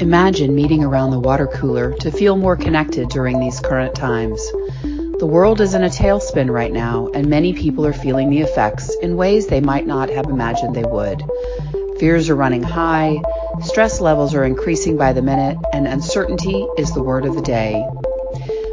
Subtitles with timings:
[0.00, 4.40] Imagine meeting around the water cooler to feel more connected during these current times.
[5.18, 8.94] The world is in a tailspin right now, and many people are feeling the effects
[9.02, 11.22] in ways they might not have imagined they would.
[11.98, 13.20] Fears are running high,
[13.62, 17.86] stress levels are increasing by the minute, and uncertainty is the word of the day.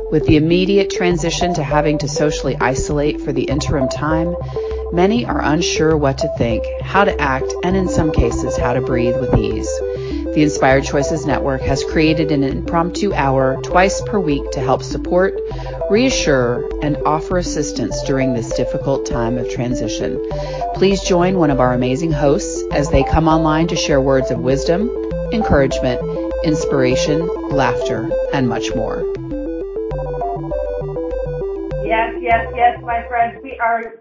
[0.09, 4.33] With the immediate transition to having to socially isolate for the interim time,
[4.93, 8.81] many are unsure what to think, how to act, and in some cases, how to
[8.81, 9.69] breathe with ease.
[10.37, 15.33] The Inspired Choices Network has created an impromptu hour twice per week to help support,
[15.89, 20.23] reassure, and offer assistance during this difficult time of transition.
[20.75, 24.37] Please join one of our amazing hosts as they come online to share words of
[24.37, 24.91] wisdom,
[25.33, 25.99] encouragement,
[26.43, 29.01] inspiration, laughter, and much more.
[31.83, 33.39] Yes, yes, yes, my friends.
[33.41, 33.95] We are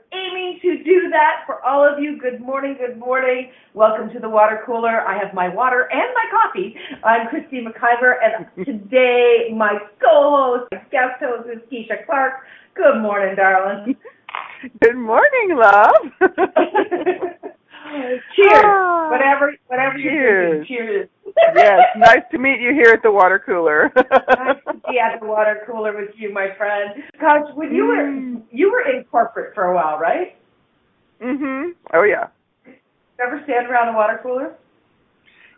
[0.54, 2.18] to do that for all of you.
[2.20, 3.50] Good morning, good morning.
[3.74, 5.00] Welcome to the water cooler.
[5.00, 6.76] I have my water and my coffee.
[7.02, 12.34] I'm Christy McIver, and today my co-host, my guest host is Keisha Clark.
[12.74, 13.96] Good morning, darling.
[14.80, 15.94] Good morning, love.
[18.36, 18.64] cheers.
[18.64, 20.04] Ah, whatever, whatever cheers.
[20.04, 20.76] you're drinking.
[20.76, 21.08] Cheers.
[21.54, 23.92] Yes, nice to meet you here at the water cooler.
[23.96, 27.02] nice to be at the water cooler with you, my friend.
[27.20, 28.42] Gosh, when you were mm.
[28.50, 30.36] you were in corporate for a while, right?
[31.22, 31.72] Mhm.
[31.92, 32.28] Oh yeah.
[33.20, 34.54] Ever stand around the water cooler?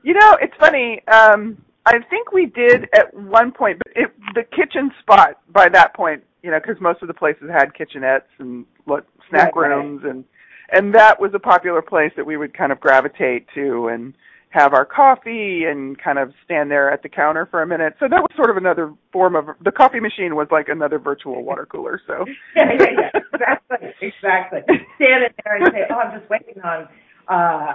[0.03, 1.03] You know, it's funny.
[1.09, 5.95] Um, I think we did at one point, but it, the kitchen spot by that
[5.95, 10.03] point, you know, because most of the places had kitchenettes and what snack right, rooms
[10.05, 10.15] right.
[10.15, 10.25] and
[10.70, 14.15] and that was a popular place that we would kind of gravitate to and
[14.51, 17.95] have our coffee and kind of stand there at the counter for a minute.
[18.01, 21.45] So that was sort of another form of the coffee machine was like another virtual
[21.45, 22.01] water cooler.
[22.07, 22.25] So
[22.57, 24.61] yeah, yeah, yeah, exactly, exactly.
[24.97, 26.89] Standing there and say, "Oh, I'm just waiting on,
[27.29, 27.73] uh,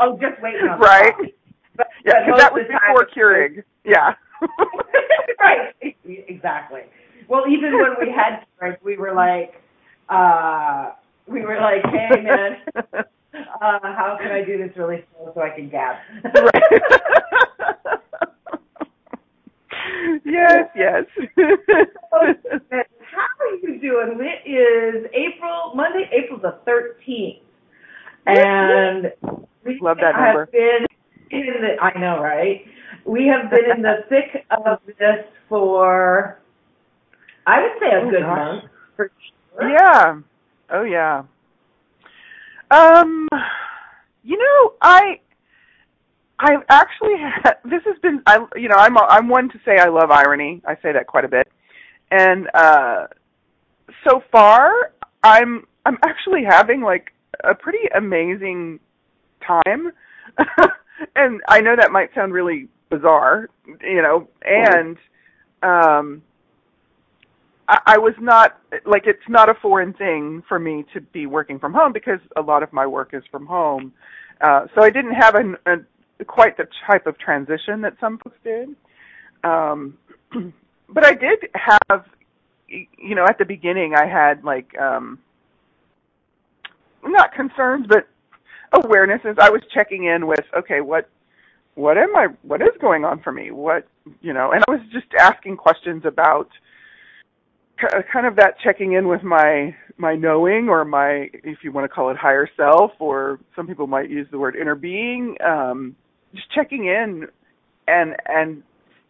[0.00, 1.14] I'm just waiting on." Right.
[1.76, 3.62] But, yeah, because that was before Keurig.
[3.84, 4.14] Yeah.
[5.40, 5.74] right.
[6.04, 6.80] Exactly.
[7.28, 9.54] Well, even when we had Keurig, we were like,
[10.08, 10.92] uh,
[11.26, 15.50] we were like, "Hey, man." Uh, how can I do this really slow so I
[15.50, 15.96] can gab?
[20.24, 21.04] yes, yes.
[22.10, 24.18] how are you doing?
[24.20, 27.40] It is April, Monday, April the 13th.
[28.26, 29.12] And
[29.64, 30.40] we Love that number.
[30.40, 30.86] have been
[31.30, 32.64] in the, I know, right?
[33.04, 36.38] We have been in the thick of this for,
[37.46, 38.36] I would say a oh, good gosh.
[38.36, 38.64] month
[38.96, 39.10] for
[39.56, 39.70] sure.
[39.70, 40.20] Yeah.
[40.70, 41.22] Oh, yeah.
[42.70, 43.28] Um,
[44.22, 45.20] you know, I
[46.38, 49.88] I've actually had this has been I you know I'm I'm one to say I
[49.88, 50.62] love irony.
[50.66, 51.48] I say that quite a bit,
[52.10, 53.06] and uh,
[54.08, 54.92] so far
[55.22, 57.12] I'm I'm actually having like
[57.44, 58.80] a pretty amazing
[59.46, 59.92] time,
[61.16, 63.48] and I know that might sound really bizarre,
[63.82, 64.96] you know, and
[65.62, 66.22] um
[67.86, 71.72] I, was not like it's not a foreign thing for me to be working from
[71.72, 73.92] home because a lot of my work is from home.
[74.40, 78.38] Uh, so I didn't have an, a quite the type of transition that some folks
[78.42, 78.70] did.
[79.44, 79.98] Um,
[80.88, 82.06] but I did have,
[82.68, 85.18] you know, at the beginning I had like um,
[87.04, 88.08] not concerns, but
[88.74, 89.38] awarenesses.
[89.38, 91.08] I was checking in with, okay, what
[91.74, 93.50] what am I what is going on for me?
[93.50, 93.86] What
[94.20, 96.48] you know, and I was just asking questions about
[98.12, 101.88] kind of that checking in with my my knowing or my if you want to
[101.88, 105.94] call it higher self or some people might use the word inner being um
[106.34, 107.26] just checking in
[107.88, 108.62] and and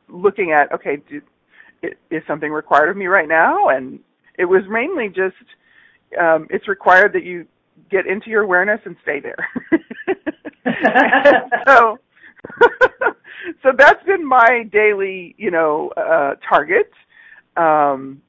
[0.08, 1.20] looking at okay do,
[2.10, 3.68] is something required of me right now?
[3.68, 4.00] And
[4.38, 5.36] it was mainly just
[6.20, 7.46] um it's required that you
[7.90, 9.48] get into your awareness and stay there.
[11.66, 11.98] So
[13.62, 16.90] so that's been my daily you know uh target.
[17.56, 18.22] Um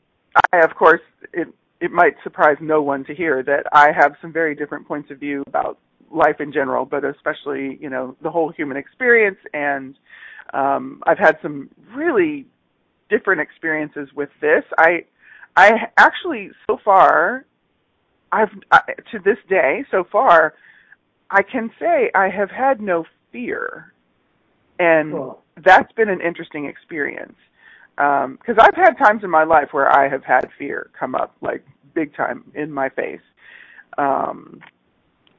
[0.54, 1.02] I, of course,
[1.34, 1.48] it
[1.80, 5.20] it might surprise no one to hear that I have some very different points of
[5.20, 5.80] view about
[6.12, 9.40] life in general, but especially you know the whole human experience.
[9.54, 9.98] And
[10.54, 12.46] um, I've had some really
[13.10, 14.64] different experiences with this.
[14.78, 15.06] I
[15.56, 17.46] I actually so far
[18.32, 20.54] I've I, to this day so far
[21.30, 23.94] I can say I have had no fear,
[24.80, 25.44] and cool.
[25.64, 27.38] that's been an interesting experience
[28.02, 31.36] because um, I've had times in my life where I have had fear come up
[31.42, 31.64] like
[31.94, 33.22] big time in my face,
[34.00, 34.60] um,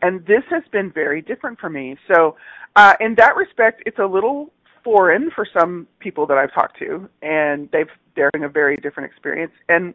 [0.01, 1.97] and this has been very different for me.
[2.07, 2.37] So,
[2.77, 4.53] uh, in that respect, it's a little
[4.85, 9.11] foreign for some people that I've talked to, and they've they're having a very different
[9.11, 9.53] experience.
[9.69, 9.93] And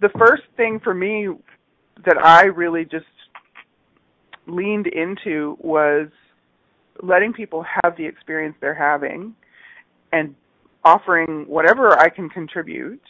[0.00, 1.28] the first thing for me
[2.06, 3.04] that I really just
[4.46, 6.08] leaned into was
[7.02, 9.34] letting people have the experience they're having
[10.12, 10.34] and
[10.84, 13.02] offering whatever I can contribute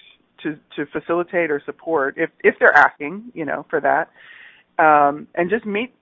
[0.43, 4.11] to to facilitate or support if if they're asking, you know, for that,
[4.83, 5.95] um, and just meet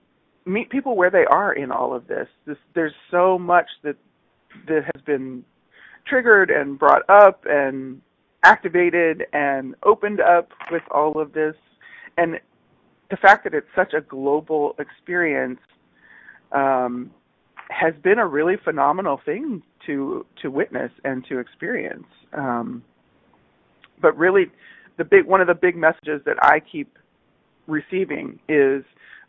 [0.45, 2.27] meet people where they are in all of this.
[2.45, 2.57] this.
[2.73, 3.95] There's so much that
[4.67, 5.43] that has been
[6.05, 8.01] triggered and brought up and
[8.43, 11.55] activated and opened up with all of this,
[12.17, 12.39] and
[13.09, 15.59] the fact that it's such a global experience
[16.51, 17.11] um,
[17.69, 22.07] has been a really phenomenal thing to to witness and to experience.
[22.33, 22.83] Um,
[24.01, 24.45] but really,
[24.97, 26.97] the big one of the big messages that I keep
[27.67, 28.83] receiving is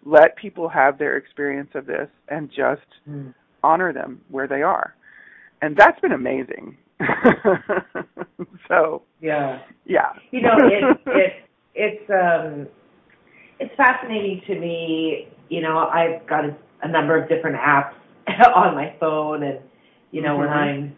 [0.04, 3.32] let people have their experience of this and just mm.
[3.62, 4.94] honor them where they are,
[5.60, 6.76] and that's been amazing.
[8.68, 11.32] so yeah, yeah, you know it it
[11.74, 12.66] it's um
[13.58, 15.28] it's fascinating to me.
[15.48, 17.92] You know, I've got a, a number of different apps
[18.56, 19.58] on my phone, and
[20.12, 20.40] you know, mm-hmm.
[20.40, 20.92] when I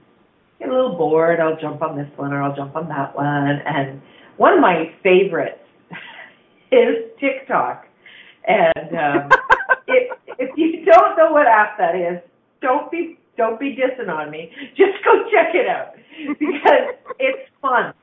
[0.58, 3.62] get a little bored, I'll jump on this one or I'll jump on that one.
[3.66, 4.02] And
[4.36, 5.60] one of my favorites
[6.72, 7.86] is TikTok.
[8.46, 9.30] And um,
[9.88, 12.20] if if you don't know what app that is,
[12.60, 14.50] don't be don't be dissing on me.
[14.76, 15.94] Just go check it out
[16.38, 17.94] because it's fun.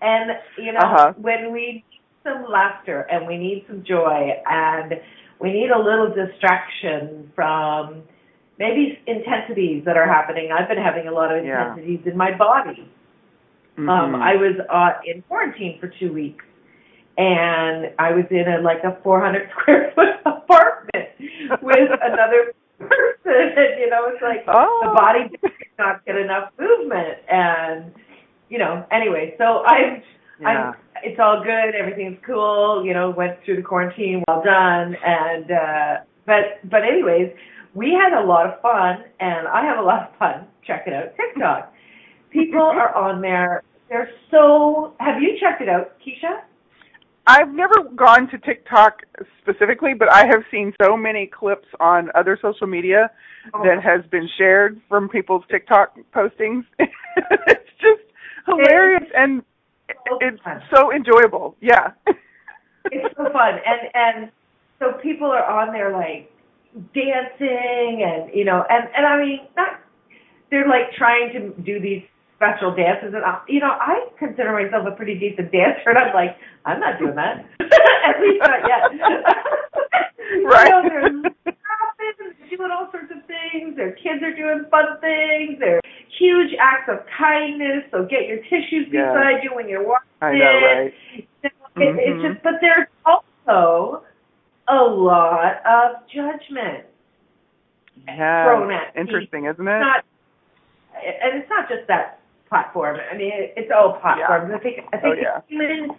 [0.00, 1.12] And you know, uh-huh.
[1.18, 1.84] when we need
[2.24, 4.94] some laughter and we need some joy and
[5.40, 8.02] we need a little distraction from
[8.58, 10.50] maybe intensities that are happening.
[10.52, 12.12] I've been having a lot of intensities yeah.
[12.12, 12.88] in my body.
[13.78, 13.88] Mm-hmm.
[13.88, 16.44] Um, I was uh, in quarantine for two weeks,
[17.18, 21.08] and I was in a like a 400 square foot apartment
[21.62, 23.10] with another person.
[23.26, 24.80] And, you know, it's like oh.
[24.84, 27.92] the body did not get enough movement, and
[28.48, 28.86] you know.
[28.92, 30.02] Anyway, so I'm
[30.40, 30.48] yeah.
[30.48, 35.50] I'm it's all good, everything's cool, you know, went through the quarantine, well done, and
[35.50, 35.96] uh
[36.26, 37.32] but but anyways,
[37.74, 40.46] we had a lot of fun and I have a lot of fun.
[40.66, 41.72] Check it out, TikTok.
[42.30, 43.62] People are on there.
[43.88, 46.40] They're so have you checked it out, Keisha?
[47.26, 49.02] I've never gone to TikTok
[49.40, 53.10] specifically, but I have seen so many clips on other social media
[53.54, 53.62] oh.
[53.64, 56.64] that has been shared from people's TikTok postings.
[56.78, 58.02] it's just
[58.46, 59.42] hilarious it's, and
[60.20, 60.42] it's
[60.74, 61.56] so enjoyable.
[61.60, 61.92] Yeah.
[62.86, 64.30] it's so fun, and and
[64.78, 66.30] so people are on there like
[66.94, 69.80] dancing, and you know, and and I mean, not
[70.50, 72.02] they're like trying to do these
[72.36, 76.14] special dances, and I, you know, I consider myself a pretty decent dancer, and I'm
[76.14, 78.82] like, I'm not doing that, at least not yet.
[80.44, 80.70] right.
[80.70, 83.76] You know, they're doing all sorts of things.
[83.76, 85.58] Their kids are doing fun things.
[85.58, 85.80] They're
[86.18, 87.84] huge acts of kindness.
[87.90, 89.12] So get your tissues yeah.
[89.12, 90.08] beside you when you're watching.
[90.20, 90.94] I know, right?
[91.14, 91.98] It, mm-hmm.
[91.98, 94.04] It's just, but there's also
[94.68, 96.86] a lot of judgment
[98.06, 98.44] yeah.
[98.44, 99.78] thrown at Interesting, isn't it?
[99.78, 100.04] Not,
[100.94, 102.98] and it's not just that platform.
[103.12, 104.50] I mean, it's all platforms.
[104.50, 104.56] Yeah.
[104.56, 105.40] I think I think oh, yeah.
[105.40, 105.90] the human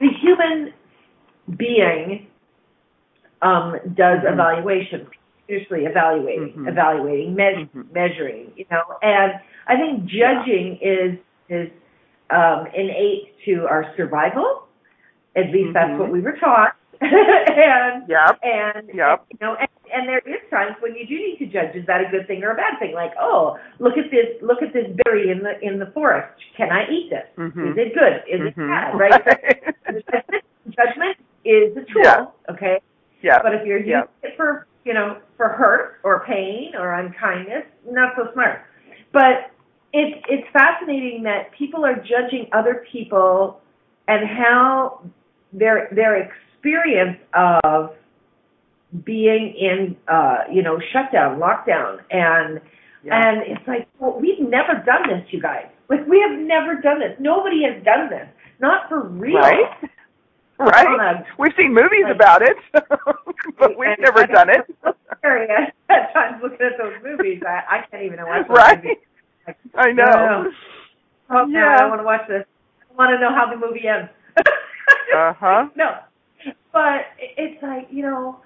[0.00, 0.72] the human
[1.56, 2.26] being
[3.42, 4.32] um, does mm-hmm.
[4.32, 5.06] evaluation
[5.46, 6.68] continuously evaluating, mm-hmm.
[6.68, 7.82] evaluating, me- mm-hmm.
[7.92, 8.82] measuring, you know.
[9.02, 9.32] And
[9.66, 10.88] I think judging yeah.
[10.90, 11.18] is
[11.48, 11.68] is
[12.30, 14.64] um, innate to our survival.
[15.36, 16.12] At least that's what mm-hmm.
[16.12, 16.74] we were taught.
[17.02, 18.38] and yep.
[18.42, 19.24] and yep.
[19.30, 21.74] you know, and, and there is times when you do need to judge.
[21.74, 22.94] Is that a good thing or a bad thing?
[22.94, 26.36] Like, oh, look at this, look at this berry in the in the forest.
[26.56, 27.26] Can I eat this?
[27.38, 27.68] Mm-hmm.
[27.68, 28.16] Is it good?
[28.28, 28.68] Is it mm-hmm.
[28.68, 28.98] bad?
[28.98, 29.24] Right?
[29.86, 30.44] judgment,
[30.76, 32.02] judgment is a tool.
[32.04, 32.26] Yeah.
[32.50, 32.80] Okay.
[33.22, 33.40] Yeah.
[33.42, 34.28] But if you're using yeah.
[34.28, 38.60] it for you know, for hurt or pain or unkindness, not so smart.
[39.12, 39.52] But
[39.92, 43.60] it's it's fascinating that people are judging other people
[44.08, 45.02] and how
[45.52, 46.22] their their
[46.60, 47.90] experience of
[49.04, 52.60] being in uh, you know, shutdown, lockdown and
[53.04, 53.28] yeah.
[53.28, 55.66] and it's like, well, we've never done this, you guys.
[55.88, 57.16] Like we have never done this.
[57.18, 58.28] Nobody has done this.
[58.60, 59.36] Not for real.
[59.36, 59.88] Right?
[60.58, 61.24] Right.
[61.38, 64.60] We've seen movies like, about it, but we've never done it.
[65.88, 68.84] At times looking at those movies, I, I can't even watch right?
[69.46, 70.04] Like, I know.
[70.04, 70.50] No, no.
[71.30, 71.76] Oh, yeah.
[71.80, 72.44] I want to watch this.
[72.90, 74.10] I want to know how the movie ends.
[75.16, 75.68] uh huh.
[75.76, 75.96] No,
[76.72, 78.40] but it's like you know,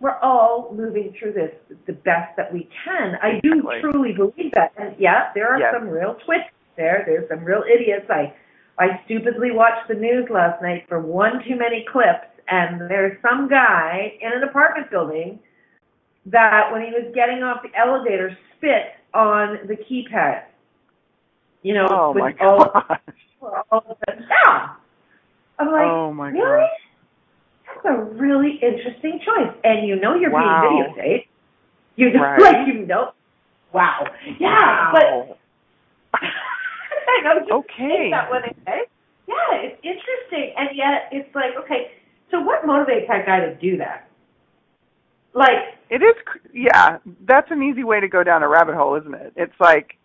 [0.00, 1.52] we're all moving through this
[1.86, 3.16] the best that we can.
[3.22, 3.80] I do exactly.
[3.80, 5.74] truly believe that, and yeah, there are yes.
[5.74, 7.04] some real twists there.
[7.06, 8.06] There's some real idiots.
[8.10, 8.34] I
[8.78, 13.48] I stupidly watched the news last night for one too many clips, and there's some
[13.48, 15.40] guy in an apartment building
[16.26, 20.44] that when he was getting off the elevator spit on the keypad.
[21.62, 23.00] You know, oh with my all, gosh.
[23.70, 24.74] all of the, yeah.
[25.58, 26.44] I'm like, oh my really?
[26.44, 26.70] gosh.
[27.82, 29.54] That's a really interesting choice.
[29.64, 30.68] And you know you're wow.
[30.68, 31.26] being videotaped.
[31.96, 32.40] You know, right.
[32.40, 33.12] like you know.
[33.72, 34.06] Wow.
[34.38, 35.36] Yeah, wow.
[36.12, 37.58] but I know.
[37.58, 38.10] Okay.
[38.10, 38.42] that one.
[39.28, 41.90] Yeah, it's interesting, and yet it's like, okay,
[42.30, 44.08] so what motivates that guy to do that?
[45.34, 46.14] Like, It is,
[46.54, 46.98] yeah.
[47.26, 49.32] That's an easy way to go down a rabbit hole, isn't it?
[49.36, 49.98] It's like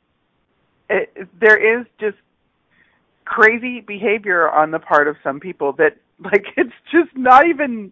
[0.90, 2.18] it- there is just
[3.24, 5.96] crazy behavior on the part of some people that,
[6.32, 7.92] like, it's just not even.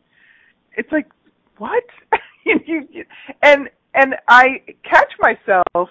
[0.76, 1.10] It's like
[1.58, 1.84] what?
[2.46, 2.88] you,
[3.42, 5.90] and and I catch myself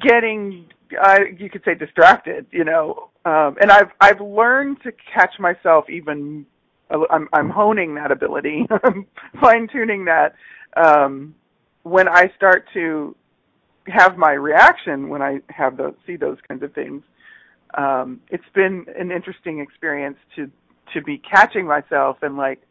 [0.00, 0.66] getting,
[1.02, 2.46] uh, you could say, distracted.
[2.50, 6.46] You know, um, and I've I've learned to catch myself even
[6.90, 8.66] I'm I'm honing that ability,
[9.40, 10.34] fine tuning that.
[10.76, 11.34] Um,
[11.82, 13.14] when I start to
[13.88, 17.02] have my reaction when I have those see those kinds of things,
[17.76, 20.50] um, it's been an interesting experience to
[20.94, 22.62] to be catching myself and like,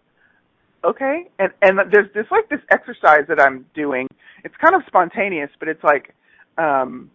[0.83, 4.07] okay, and and there's this like this exercise that I'm doing.
[4.43, 6.13] It's kind of spontaneous, but it's like,
[6.57, 7.09] um,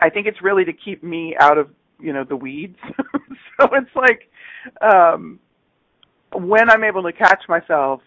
[0.00, 1.68] I think it's really to keep me out of
[2.00, 2.78] you know the weeds.
[3.60, 4.28] so it's like.
[4.80, 5.40] Um,
[6.34, 8.00] when I'm able to catch myself,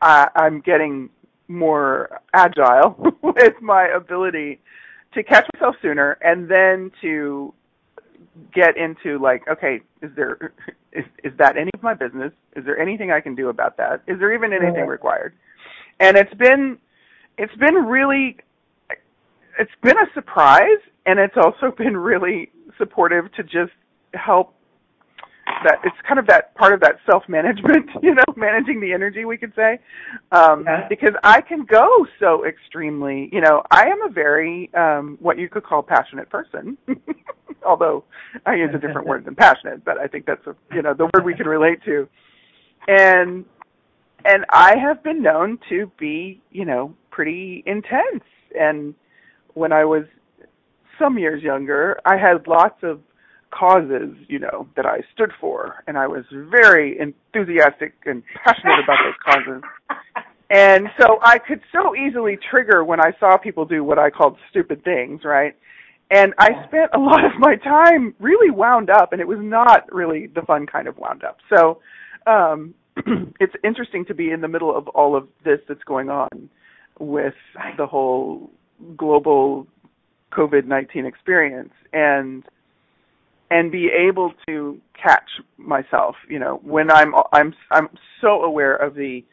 [0.00, 1.10] I, I'm getting
[1.48, 4.60] more agile with my ability
[5.14, 7.54] to catch myself sooner and then to
[8.54, 10.52] get into like, okay, is there
[10.92, 12.32] is is that any of my business?
[12.56, 14.02] Is there anything I can do about that?
[14.06, 15.34] Is there even anything required?
[16.00, 16.78] And it's been
[17.38, 18.36] it's been really
[19.58, 23.72] it's been a surprise and it's also been really supportive to just
[24.14, 24.54] help
[25.64, 29.24] that it's kind of that part of that self management, you know, managing the energy
[29.24, 29.78] we could say.
[30.32, 30.86] Um Yeah.
[30.88, 35.48] because I can go so extremely, you know, I am a very um what you
[35.48, 36.78] could call passionate person.
[37.66, 38.04] Although
[38.46, 41.08] I use a different word than passionate, but I think that's a you know, the
[41.14, 42.08] word we can relate to.
[42.88, 43.44] And
[44.24, 48.24] and I have been known to be, you know, pretty intense
[48.58, 48.94] and
[49.54, 50.04] when I was
[50.98, 53.00] some years younger, I had lots of
[53.56, 58.98] causes, you know, that I stood for, and I was very enthusiastic and passionate about
[59.04, 59.62] those causes.
[60.50, 64.36] And so I could so easily trigger when I saw people do what I called
[64.50, 65.56] stupid things, right?
[66.10, 69.90] And I spent a lot of my time really wound up, and it was not
[69.92, 71.38] really the fun kind of wound up.
[71.48, 71.80] So
[72.26, 72.74] um,
[73.40, 76.50] it's interesting to be in the middle of all of this that's going on
[76.98, 77.34] with
[77.76, 78.50] the whole
[78.96, 79.66] global
[80.32, 82.44] COVID nineteen experience, and
[83.50, 87.88] and be able to catch myself you know when i'm i'm i'm
[88.20, 89.24] so aware of the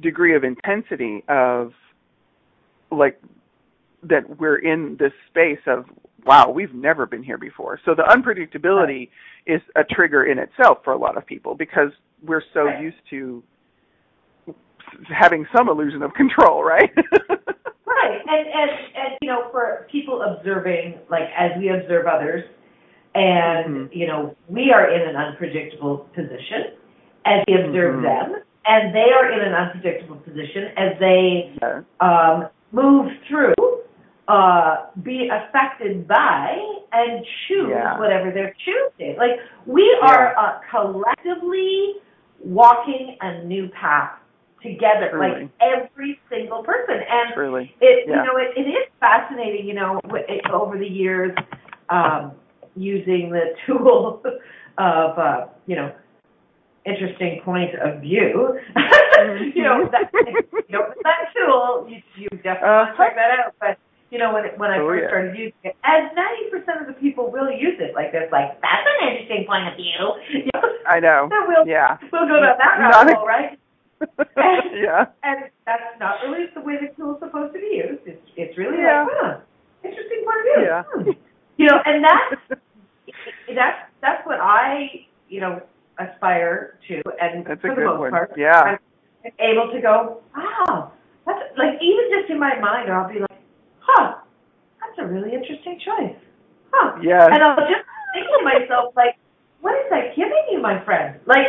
[0.00, 1.72] degree of intensity of
[2.90, 3.20] like
[4.02, 5.84] that we're in this space of
[6.24, 7.80] wow we've never been here before.
[7.84, 9.08] So the unpredictability
[9.46, 11.90] is a trigger in itself for a lot of people because
[12.24, 12.80] we're so Right.
[12.80, 13.42] used to
[15.08, 16.90] having some illusion of control right?
[17.86, 22.44] Right, and and and you know, for people observing, like as we observe others,
[23.18, 23.88] and Mhm.
[23.92, 26.70] you know, we are in an unpredictable position
[27.24, 28.02] as we observe Mhm.
[28.02, 31.80] them, and they are in an unpredictable position as they yeah.
[32.00, 33.54] um, move through,
[34.28, 36.56] uh, be affected by,
[36.92, 37.98] and choose Yeah.
[37.98, 39.16] whatever they're choosing.
[39.16, 41.96] Like we are uh, collectively
[42.44, 44.12] walking a new path
[44.62, 48.16] together, like every single person, and truly it Yeah.
[48.16, 51.32] you know it, it is fascinating you know w- it, over the years
[51.90, 52.32] um
[52.78, 54.22] using the tool
[54.78, 55.92] of uh you know
[56.86, 58.58] interesting point of view.
[59.18, 63.02] You know that you know that tool you you definitely want to Uh-huh.
[63.02, 63.50] check that out.
[63.58, 63.74] But
[64.14, 65.08] you know when it, when I Oh, first yeah.
[65.10, 67.94] started using it as ninety percent of the people will use it.
[67.98, 69.98] Like there's like that's an interesting point of view.
[70.30, 71.26] You know i know.
[71.34, 71.98] So we'll yeah.
[72.12, 73.58] we'll go down that rabbit a- hole right?
[74.72, 75.06] Yeah.
[75.24, 78.06] and that's not really the way the tool's supposed to be used.
[78.06, 79.02] It's it's really Yeah.
[79.02, 79.34] like, huh,
[79.82, 80.62] interesting point of view.
[80.62, 80.82] Yeah.
[80.94, 81.10] Hmm.
[81.58, 82.62] You know, and that's
[83.50, 85.60] that's that's what I you know
[85.98, 87.60] aspire to, and That's
[88.18, 88.64] for a the good most one.
[88.64, 88.80] part,
[89.24, 89.24] Yeah.
[89.24, 90.92] I'm able to go, wow,
[91.26, 93.40] that's like even just in my mind, I'll be like,
[93.80, 94.14] huh,
[94.80, 96.16] that's a really interesting choice,
[96.72, 96.98] huh?
[97.02, 97.30] Yes.
[97.32, 97.84] And I'll just
[98.14, 99.16] think to myself like,
[99.60, 101.18] what is that giving you, my friend?
[101.26, 101.46] Like,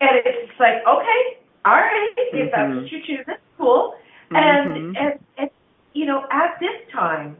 [0.00, 1.20] and it's like, okay,
[1.64, 2.82] all right, if that's Mhm.
[2.82, 3.94] what you choose, that's cool.
[4.30, 4.96] And, Mhm.
[4.98, 5.50] and and
[5.92, 7.36] you know, at this time,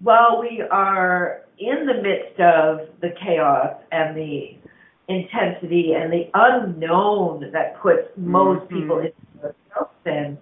[0.00, 4.56] while we are in the midst of the chaos and the
[5.08, 8.68] intensity and the unknown that puts most Mhm.
[8.68, 10.36] people into a tailspin,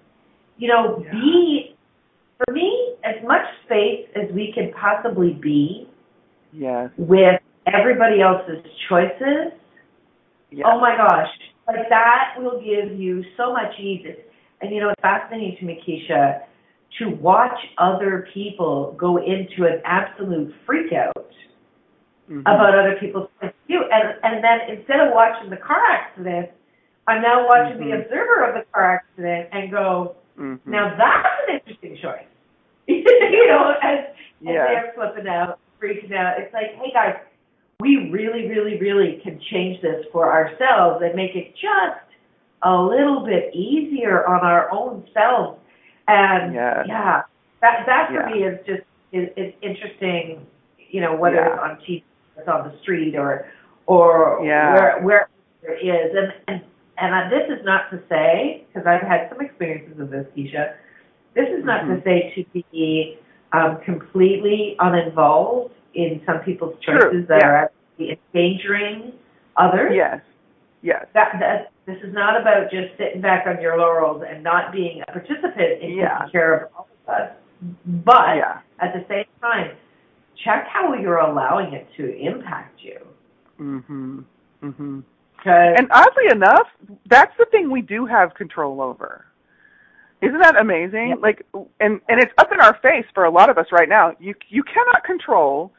[0.58, 1.12] you know, Yeah.
[1.12, 1.74] be
[2.38, 5.86] for me as much space as we can possibly be
[6.52, 6.90] Yes.
[6.96, 9.52] with everybody else's choices.
[10.50, 10.66] Yes.
[10.68, 11.30] Oh my gosh,
[11.68, 14.16] like that will give you so much ease.
[14.60, 16.42] And you know, it's fascinating to me, Keisha.
[16.98, 21.32] to watch other people go into an absolute freak out
[22.30, 22.40] mm-hmm.
[22.40, 23.82] about other people's point of view.
[23.90, 26.50] And, and then instead of watching the car accident,
[27.06, 27.90] I'm now watching mm-hmm.
[27.90, 30.70] the observer of the car accident and go, mm-hmm.
[30.70, 32.26] now that's an interesting choice.
[32.86, 34.50] you know, as, yeah.
[34.50, 36.38] as they're flipping out, freaking out.
[36.38, 37.16] It's like, hey guys,
[37.80, 42.04] we really, really, really can change this for ourselves and make it just
[42.62, 45.58] a little bit easier on our own selves.
[46.06, 47.22] And yeah, yeah
[47.60, 48.34] that that for yeah.
[48.34, 48.82] me is just
[49.12, 50.46] is, is interesting.
[50.90, 51.52] You know, whether yeah.
[51.52, 52.02] it's on TV,
[52.36, 53.50] it's on the street, or
[53.86, 54.74] or yeah.
[54.74, 55.28] where where
[55.62, 56.16] it is.
[56.16, 56.64] And and
[56.98, 60.74] and uh, this is not to say because I've had some experiences of this, Keisha.
[61.34, 61.96] This is not mm-hmm.
[61.96, 63.18] to say to be
[63.52, 67.26] um, completely uninvolved in some people's choices True.
[67.28, 67.46] that yeah.
[67.46, 69.12] are actually endangering
[69.56, 69.92] others.
[69.94, 70.20] Yes.
[70.82, 71.06] Yes.
[71.14, 75.02] That, that this is not about just sitting back on your laurels and not being
[75.06, 76.18] a participant in yeah.
[76.18, 77.30] taking care of all of us.
[77.86, 78.60] But yeah.
[78.78, 79.72] at the same time,
[80.44, 82.98] check how you're allowing it to impact you.
[83.58, 84.24] Mhm.
[84.62, 85.02] Mhm.
[85.44, 86.68] And oddly enough,
[87.06, 89.26] that's the thing we do have control over.
[90.20, 91.16] Isn't that amazing?
[91.20, 91.46] Like,
[91.80, 94.14] and and it's up in our face for a lot of us right now.
[94.18, 95.72] You you cannot control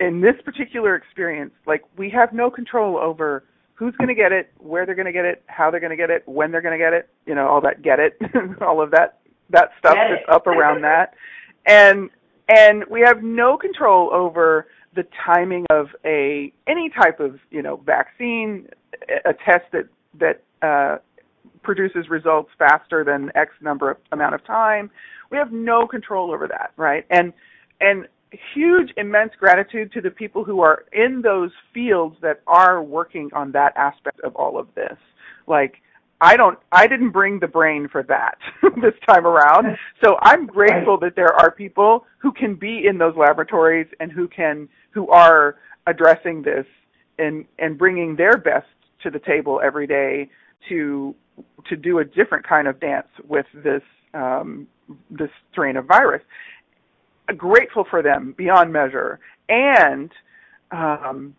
[0.00, 1.54] in this particular experience.
[1.64, 5.12] Like, we have no control over who's going to get it, where they're going to
[5.12, 7.08] get it, how they're going to get it, when they're going to get it.
[7.24, 8.18] You know, all that get it,
[8.60, 9.18] all of that
[9.50, 11.14] that stuff that's up around that,
[11.66, 12.10] and
[12.48, 17.76] and we have no control over the timing of a any type of you know
[17.76, 18.68] vaccine,
[19.24, 19.88] a test that
[20.18, 20.98] that uh,
[21.62, 24.90] produces results faster than X number of amount of time.
[25.30, 27.04] We have no control over that, right?
[27.10, 27.32] And
[27.80, 28.06] and
[28.54, 33.52] huge immense gratitude to the people who are in those fields that are working on
[33.52, 34.96] that aspect of all of this.
[35.46, 35.74] Like
[36.20, 38.38] I don't I didn't bring the brain for that
[38.80, 39.76] this time around.
[40.02, 44.28] So I'm grateful that there are people who can be in those laboratories and who
[44.28, 46.66] can who are addressing this
[47.18, 48.66] and and bringing their best
[49.02, 50.30] to the table every day
[50.68, 51.14] to
[51.68, 53.82] to do a different kind of dance with this
[54.14, 54.66] um,
[55.10, 56.22] this strain of virus.
[57.36, 60.10] Grateful for them beyond measure, and
[60.70, 61.34] um,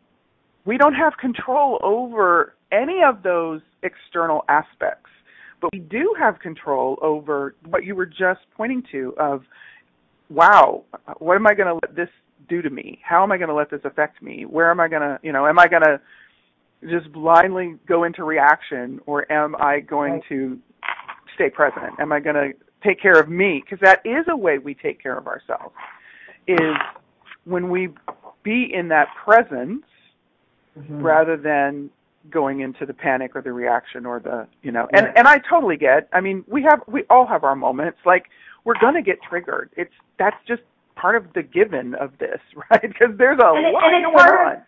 [0.66, 5.10] we don't have control over any of those external aspects,
[5.62, 9.42] but we do have control over what you were just pointing to of,
[10.30, 10.84] wow,
[11.20, 12.10] what am I going to let this
[12.48, 13.00] do to me?
[13.04, 14.46] How am I going to let this affect me?
[14.46, 16.00] Where am I going to, you know, am I going to
[16.84, 20.24] just blindly go into reaction or am I going right.
[20.30, 20.60] to
[21.34, 22.00] stay present?
[22.00, 22.52] Am I going to
[22.86, 23.64] take care of me?
[23.64, 25.74] Because that is a way we take care of ourselves.
[26.48, 26.78] Is
[27.46, 27.90] when we
[28.44, 29.84] be in that presence
[30.78, 31.02] mm-hmm.
[31.02, 31.90] rather than
[32.30, 35.78] going into the panic or the reaction or the you know and and I totally
[35.78, 38.26] get I mean we have we all have our moments like
[38.64, 40.62] we're going to get triggered it's that's just
[40.96, 42.40] part of the given of this
[42.72, 44.64] right because there's a and lot it, going on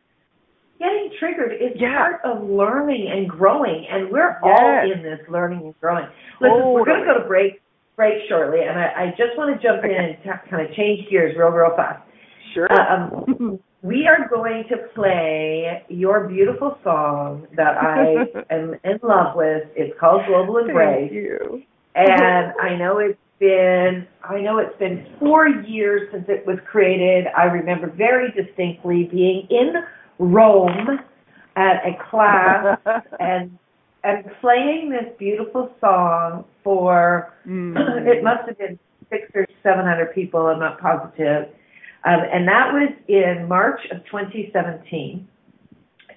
[0.79, 1.97] getting triggered is yeah.
[1.97, 4.41] part of learning and growing, and we're yes.
[4.41, 6.07] all in this learning and growing.
[6.39, 6.73] Listen, totally.
[6.73, 7.61] we're going to go to break
[7.95, 9.93] break shortly, and I, I just want to jump okay.
[9.93, 12.01] in and t- kind of change gears real, real fast.
[12.53, 12.67] Sure.
[12.71, 19.35] Uh, um, we are going to play your beautiful song that I am in love
[19.35, 19.63] with.
[19.75, 21.09] It's called Global Embrace.
[21.09, 21.63] Thank you.
[21.95, 27.25] and I know it's been I know it's been four years since it was created.
[27.37, 29.73] I remember very distinctly being in
[30.19, 30.99] Rome
[31.55, 32.77] at a class
[33.19, 33.57] and
[34.03, 37.75] and playing this beautiful song for mm.
[38.07, 38.77] it must have been
[39.09, 40.47] six or seven hundred people.
[40.47, 41.49] I'm not positive,
[42.05, 45.27] um, and that was in March of 2017.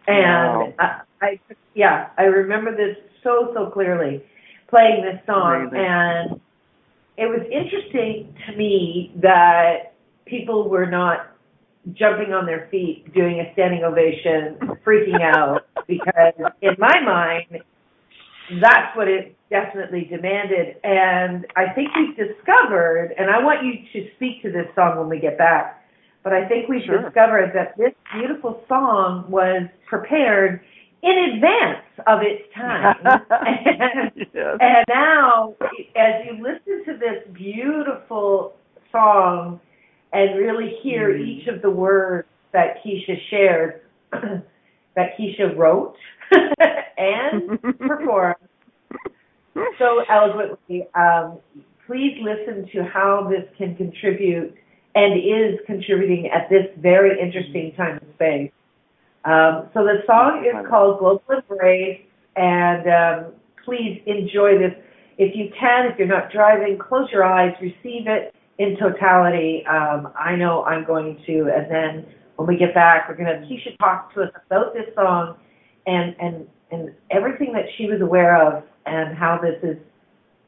[0.07, 0.73] And wow.
[0.79, 1.40] I, I
[1.75, 4.23] yeah, I remember this so so clearly,
[4.68, 5.87] playing this song, Amazing.
[5.87, 6.40] and
[7.16, 11.33] it was interesting to me that people were not
[11.92, 17.62] jumping on their feet, doing a standing ovation, freaking out, because in my mind,
[18.61, 20.77] that's what it definitely demanded.
[20.83, 25.09] And I think we've discovered, and I want you to speak to this song when
[25.09, 25.85] we get back,
[26.23, 27.03] but I think we've sure.
[27.03, 30.61] discovered that this beautiful song was prepared
[31.03, 32.97] in advance of its time.
[33.05, 34.57] and, yes.
[34.61, 35.55] and now,
[35.97, 38.55] as you listen to this beautiful
[38.91, 39.61] song,
[40.12, 41.27] and really hear mm.
[41.27, 43.81] each of the words that Keisha shared,
[44.12, 45.97] that Keisha wrote
[46.99, 48.35] and perform
[49.79, 50.87] so eloquently.
[50.95, 51.38] Um,
[51.87, 54.55] please listen to how this can contribute
[54.95, 58.53] and is contributing at this very interesting time and space.
[59.25, 62.01] Um, so the song is called Global Embrace,
[62.37, 63.33] and um,
[63.64, 64.75] please enjoy this
[65.18, 69.64] if you can, if you're not driving, close your eyes, receive it in totality.
[69.66, 73.38] Um, I know I'm going to, and then when we get back, we're going to
[73.38, 75.37] have Keisha talk to us about this song
[75.87, 79.77] and and and everything that she was aware of and how this is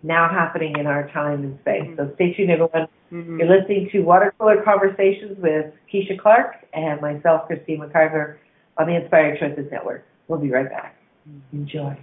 [0.03, 1.83] now happening in our time and space.
[1.83, 1.97] Mm-hmm.
[1.97, 2.89] So stay tuned, everyone.
[3.13, 3.39] Mm-hmm.
[3.41, 8.37] You're listening to Water Cooler Conversations with Keisha Clark and myself, Christine McIver,
[8.77, 10.07] on the Inspired Choices Network.
[10.29, 10.97] We'll be right back.
[11.29, 11.57] Mm-hmm.
[11.57, 11.99] Enjoy.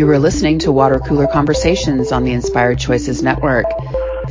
[0.00, 3.66] You are listening to Water Cooler Conversations on the Inspired Choices Network.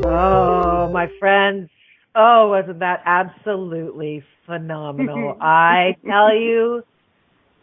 [0.09, 1.69] Oh, my friends.
[2.15, 5.37] Oh, wasn't that absolutely phenomenal?
[5.39, 6.83] I tell you,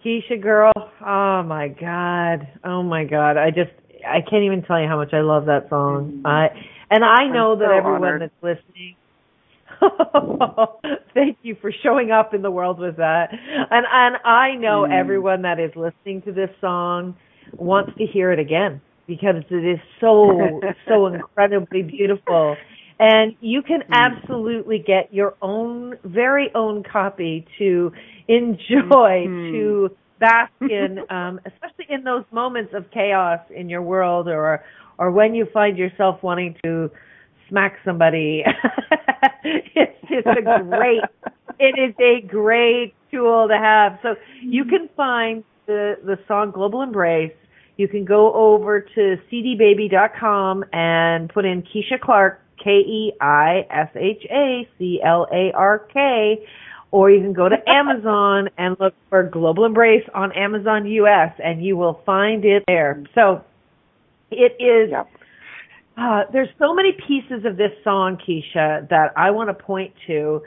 [0.05, 2.49] Keisha girl, oh my god.
[2.65, 3.37] Oh my god.
[3.37, 3.71] I just
[4.07, 6.23] I can't even tell you how much I love that song.
[6.25, 6.49] I
[6.91, 8.21] and I know I'm that everyone honored.
[8.21, 8.97] that's listening
[11.15, 13.29] Thank you for showing up in the world with that.
[13.33, 14.91] And and I know Mm.
[14.91, 17.17] everyone that is listening to this song
[17.59, 22.57] wants to hear it again because it is so so incredibly beautiful.
[22.99, 27.93] And you can absolutely get your own very own copy to
[28.29, 29.51] enjoy Mhm.
[29.51, 34.65] to bask in um especially in those moments of chaos in your world or
[34.99, 36.91] or when you find yourself wanting to
[37.49, 38.43] smack somebody.
[39.45, 41.11] it's it's a great
[41.59, 43.99] it is a great tool to have.
[44.03, 44.15] So
[44.49, 47.33] you can find the the song Global Embrace.
[47.77, 53.91] You can go over to cdbaby.com and put in Keisha Clark, K E I S
[53.95, 56.47] H A C L A R K,
[56.91, 61.63] or you can go to Amazon and look for Global Embrace on Amazon US and
[61.65, 63.05] you will find it there.
[63.15, 63.45] So
[64.31, 65.09] it is Yep.
[65.99, 70.43] uh, there's so many pieces of this song, Keisha, that I want to point to.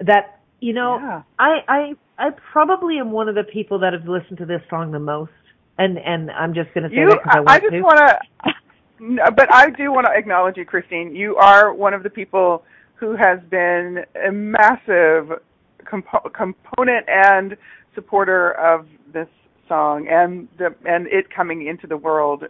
[0.00, 1.22] That you know, Yeah.
[1.38, 4.90] I I I probably am one of the people that have listened to this song
[4.90, 5.32] the most,
[5.78, 9.30] and and I'm just going to say You, that because I I just want to,
[9.36, 11.14] but I do want to acknowledge you, Christine.
[11.14, 15.40] You are one of the people who has been a massive
[15.84, 17.56] compo- component and
[17.94, 19.28] supporter of this
[19.68, 22.44] song and the and it coming into the world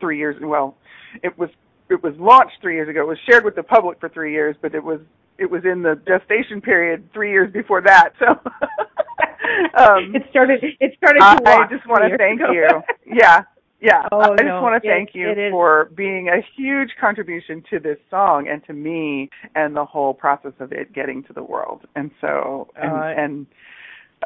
[0.00, 0.36] three years.
[0.40, 0.76] Well,
[1.22, 1.50] it was
[1.90, 3.02] it was launched three years ago.
[3.02, 5.00] It was shared with the public for three years, but it was
[5.38, 8.10] it was in the gestation period three years before that.
[8.18, 8.26] So.
[9.78, 10.62] um, it started.
[10.80, 12.52] It started to I just want to thank ago.
[12.52, 12.82] you.
[13.06, 13.42] Yeah,
[13.80, 14.06] yeah.
[14.12, 17.62] Oh, I just no, want to it- thank you it for being a huge contribution
[17.70, 21.42] to this song and to me and the whole process of it getting to the
[21.42, 21.82] world.
[21.96, 23.46] And so, and, Uh, and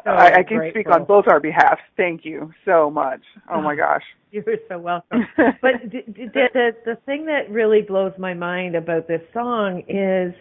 [0.05, 1.81] so I, I can speak on both our behalfs.
[1.95, 3.21] Thank you so much.
[3.49, 4.03] Oh my gosh.
[4.31, 5.25] You're so welcome.
[5.37, 6.03] but the,
[6.33, 10.33] the the thing that really blows my mind about this song is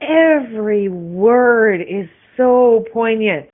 [0.00, 3.50] every word is so poignant.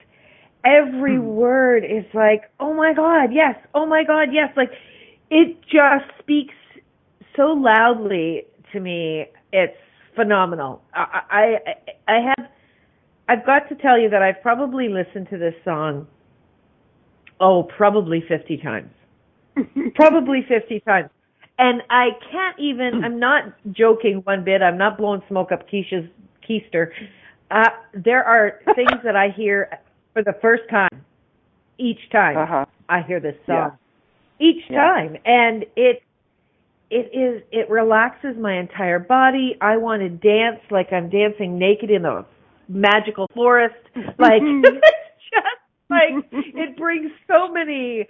[0.64, 1.26] Every Hmm.
[1.26, 4.50] word is like, oh my god, yes, oh my god, yes.
[4.56, 4.70] Like
[5.30, 6.54] it just speaks
[7.36, 9.26] so loudly to me.
[9.52, 9.76] It's
[10.14, 10.82] phenomenal.
[10.94, 12.48] I I, I have
[13.28, 16.06] I've got to tell you that I've probably listened to this song
[17.40, 18.90] oh probably 50 times
[19.94, 21.10] probably 50 times.
[21.58, 26.08] And I can't even, I'm not joking one bit, I'm not blowing smoke up Keisha's
[26.48, 26.90] keister.
[27.50, 29.78] Uh, there are things that I hear
[30.12, 31.04] for the first time,
[31.78, 32.66] each time Uh-huh.
[32.88, 33.70] I hear this Yeah.
[33.70, 33.78] song.
[34.40, 34.76] Each Yeah.
[34.76, 35.16] time.
[35.24, 36.02] And it,
[36.90, 39.56] it is, it relaxes my entire body.
[39.60, 42.26] I want to dance like I'm dancing naked in a
[42.68, 43.74] magical forest.
[44.18, 44.86] Like, it's
[45.32, 48.06] just like, it brings so many,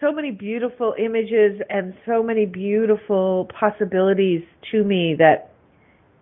[0.00, 5.49] so many beautiful images and so many beautiful possibilities to me that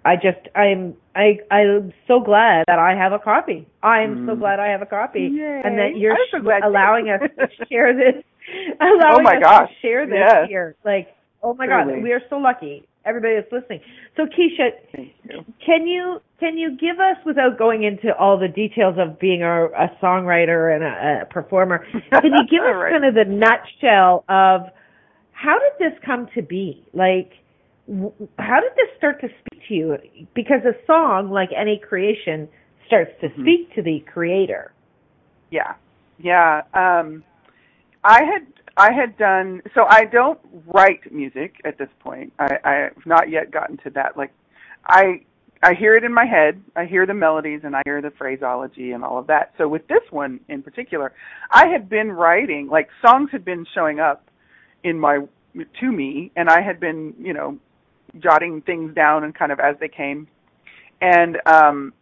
[0.08, 3.66] I just I'm I I'm so glad that I have a copy.
[3.82, 4.38] I'm so Mm.
[4.38, 5.60] glad I have a copy Yay.
[5.64, 8.24] and that you're so allowing us to share this
[8.80, 9.68] allowing Oh my us gosh.
[9.68, 10.48] to share this Yes.
[10.48, 10.76] here.
[10.84, 11.08] Like,
[11.42, 11.94] oh my Truly.
[11.96, 12.88] god, we are so lucky.
[13.04, 13.80] Everybody that's listening.
[14.16, 14.70] So Keisha,
[15.24, 15.44] you.
[15.64, 19.64] can you can you give us, without going into all the details of being a,
[19.66, 21.78] a songwriter and a, a performer,
[22.10, 22.92] can you give us Right.
[22.92, 24.70] kind of the nutshell of
[25.32, 26.84] how did this come to be?
[26.94, 27.32] Like,
[28.38, 29.98] how did this start to speak to you?
[30.34, 32.48] Because a song, like any creation,
[32.86, 33.40] starts to Mhm.
[33.40, 34.72] speak to the creator.
[35.50, 35.74] Yeah,
[36.18, 36.62] yeah.
[36.74, 37.24] Um,
[38.04, 38.46] I had
[38.76, 39.86] I had done so.
[39.88, 42.32] I don't write music at this point.
[42.38, 44.16] I, I've not yet gotten to that.
[44.16, 44.32] Like,
[44.86, 45.22] I
[45.62, 46.62] I hear it in my head.
[46.76, 49.52] I hear the melodies and I hear the phraseology and all of that.
[49.58, 51.12] So with this one in particular,
[51.50, 54.28] I had been writing like songs had been showing up
[54.84, 55.26] in my
[55.80, 57.58] to me, and I had been you know
[58.18, 60.28] jotting things down and kind of as they came.
[61.00, 61.92] And um,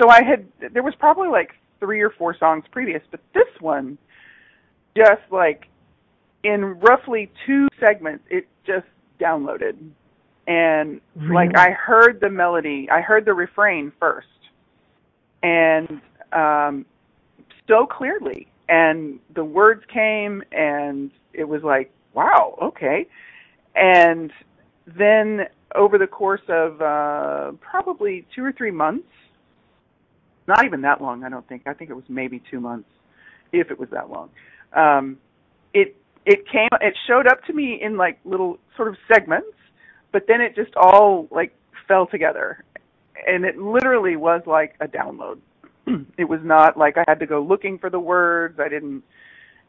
[0.00, 3.98] so I had there was probably like three or four songs previous, but this one
[4.96, 5.66] just like
[6.42, 8.86] in roughly two segments, it just
[9.20, 9.76] downloaded
[10.46, 11.34] and really?
[11.34, 14.26] like I heard the melody, I heard the refrain first,
[15.42, 16.00] and
[16.32, 16.84] um,
[17.68, 23.06] so clearly, and the words came, and it was like, wow, okay,
[23.74, 24.32] and
[24.86, 29.08] then over the course of uh, probably two or three months,
[30.46, 31.62] not even that long, I don't think.
[31.66, 32.88] I think it was maybe two months,
[33.52, 34.30] if it was that long.
[34.74, 35.18] Um,
[35.72, 39.56] it it came, it showed up to me in like little sort of segments,
[40.12, 41.54] but then it just all like
[41.88, 42.62] fell together,
[43.26, 45.38] and it literally was like a download.
[46.18, 48.58] it was not like I had to go looking for the words.
[48.60, 49.02] I didn't.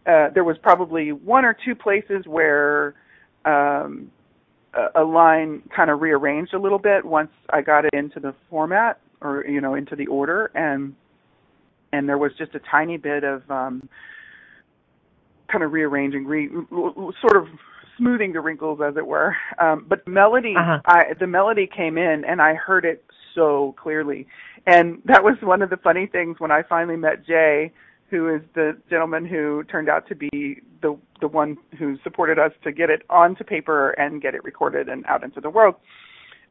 [0.06, 2.94] Uh, there was probably one or two places where
[3.46, 4.12] um,
[4.96, 9.00] a, line kind of rearranged a little bit once I got it into the format
[9.22, 10.96] or you know into the order, and
[11.94, 13.88] and there was just a tiny bit of um,
[15.52, 16.50] kind of rearranging, re,
[17.22, 17.48] sort of
[17.98, 19.36] smoothing the wrinkles, as it were.
[19.60, 20.82] Um, but melody, Uh-huh.
[20.86, 24.28] I, the melody came in, and I heard it so clearly.
[24.68, 27.72] And that was one of the funny things when I finally met Jay,
[28.16, 32.52] who is the gentleman who turned out to be the the one who supported us
[32.64, 35.76] to get it onto paper and get it recorded and out into the world.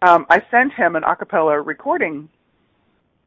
[0.03, 2.29] Um, I sent him an a cappella recording,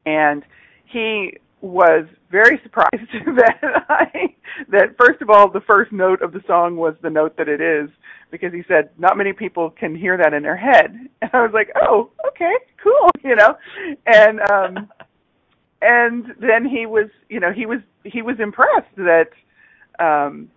[0.06, 0.44] and
[0.86, 4.36] he was very surprised that I
[4.70, 7.62] that first of all the first note of the song was the note that it
[7.62, 7.90] is
[8.30, 11.52] because he said not many people can hear that in their head and I was
[11.54, 13.58] like oh okay cool you know
[14.06, 14.90] and um
[15.82, 19.30] and then he was you know he was he was impressed that
[20.00, 20.50] um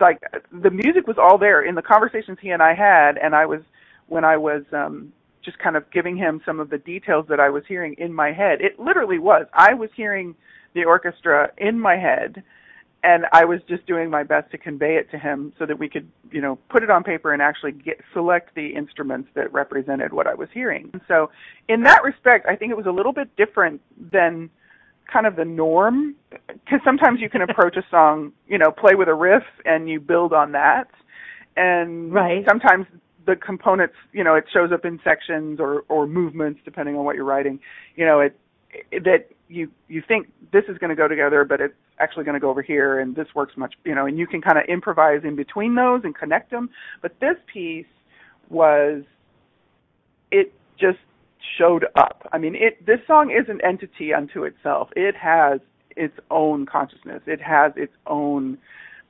[0.00, 0.20] like
[0.52, 3.60] the music was all there in the conversations he and I had and I was
[4.08, 5.12] when I was um
[5.44, 8.32] just kind of giving him some of the details that I was hearing in my
[8.32, 8.62] head.
[8.62, 9.46] It literally was.
[9.52, 10.34] I was hearing
[10.74, 12.42] the orchestra in my head
[13.04, 15.90] and I was just doing my best to convey it to him so that we
[15.90, 20.14] could, you know, put it on paper and actually get select the instruments that represented
[20.14, 20.88] what I was hearing.
[20.94, 21.30] And so
[21.68, 24.48] in that respect, I think it was a little bit different than
[25.12, 29.08] kind of the norm because sometimes you can approach a song, you know, play with
[29.08, 30.88] a riff and you build on that.
[31.58, 32.42] And Right.
[32.48, 32.86] sometimes
[33.26, 37.16] the components, you know, it shows up in sections or or movements depending on what
[37.16, 37.60] you're writing.
[37.96, 38.38] You know, it,
[38.90, 42.34] it that you you think this is going to go together, but it's actually going
[42.34, 44.64] to go over here, and this works much, you know, and you can kind of
[44.68, 46.70] improvise in between those and connect them.
[47.02, 47.86] But this piece
[48.50, 49.02] was,
[50.30, 50.98] it just
[51.58, 52.28] showed up.
[52.32, 54.88] I mean, it this song is an entity unto itself.
[54.96, 55.60] It has
[55.96, 57.22] its own consciousness.
[57.26, 58.58] It has its own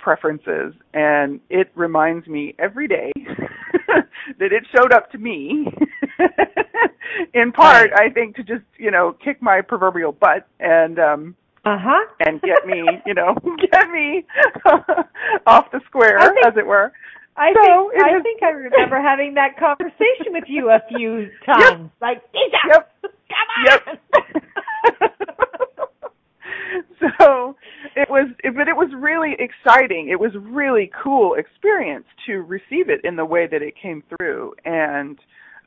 [0.05, 3.11] preferences and it reminds me every day
[4.39, 5.67] that it showed up to me
[7.35, 11.35] in part i think to just you know kick my proverbial butt and um
[11.67, 12.05] Uh-huh.
[12.21, 13.35] and get me you know
[13.73, 14.25] get me
[15.47, 16.93] off the square think- as it were
[17.37, 21.91] I So, think I think I remember having that conversation with you a few times.
[22.01, 22.93] Like, Lisa, Yep.
[23.03, 23.49] come
[23.91, 23.99] on.
[27.19, 27.57] so
[27.97, 33.01] it was but it was really exciting it was really cool experience to receive it
[33.05, 35.19] in the way that it came through and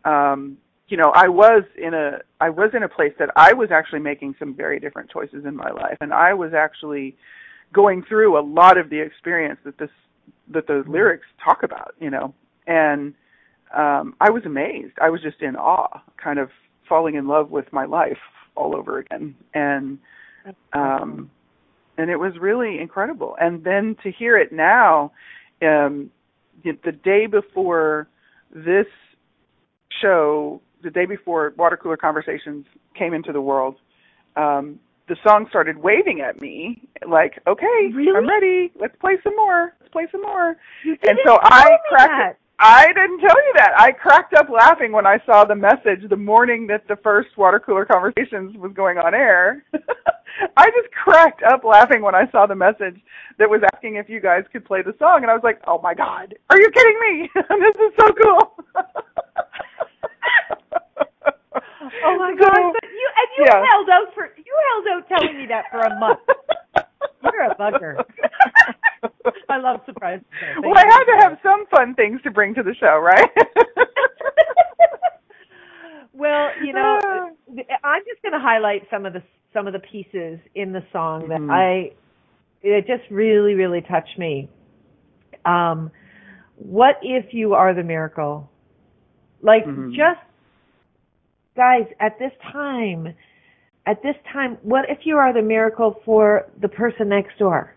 [0.05, 0.57] um
[0.87, 3.99] you know i was in a i was in a place that i was actually
[3.99, 5.97] making some very different choices in my life.
[6.01, 7.15] And i was actually
[7.73, 9.89] going through a lot of the experience that this
[10.49, 12.33] that the lyrics talk about you know.
[12.65, 13.13] And
[13.75, 14.93] um i was amazed.
[15.01, 16.49] I was just in awe kind of
[16.87, 18.17] falling in love with my life
[18.55, 19.35] all over again.
[19.53, 19.99] And
[20.73, 21.29] um
[21.97, 23.35] and it was really incredible.
[23.39, 25.11] And then to hear it now
[25.61, 26.11] um
[26.63, 28.07] the, the day before
[28.53, 28.87] this
[30.01, 32.65] show the day before water cooler conversations
[32.97, 33.75] came into the world
[34.37, 34.79] um
[35.09, 38.15] the song started waving at me like okay Really?
[38.15, 42.39] i'm ready let's play some more let's play some more and so i cracked.
[42.59, 43.73] I didn't tell you that.
[43.77, 47.59] I cracked up laughing when I saw the message the morning that the first water
[47.59, 49.63] cooler conversations was going on air.
[50.57, 52.99] I just cracked up laughing when I saw the message
[53.37, 55.79] that was asking if you guys could play the song and I was like, "Oh
[55.83, 56.33] my god.
[56.49, 57.29] Are you kidding me?
[57.35, 58.55] this is so cool."
[62.07, 62.73] Oh my So, god!
[62.73, 63.63] But you and you yeah.
[63.71, 66.19] held out for you held out telling me that for a month.
[67.23, 68.03] You're a bugger.
[69.49, 70.25] I love surprises.
[70.61, 73.29] well, I had to have some fun things to bring to the show, right?
[76.13, 76.99] well, you know.
[77.83, 81.29] I'm just going to highlight some of the some of the pieces in the song
[81.29, 81.49] that Mhm.
[81.49, 81.93] I
[82.61, 84.49] it just really really touched me.
[85.45, 85.91] Um,
[86.55, 88.49] what if you are the miracle?
[89.41, 89.93] Like Mhm.
[89.95, 90.19] just
[91.57, 93.13] guys at this time,
[93.85, 97.75] at this time, what if you are the miracle for the person next door?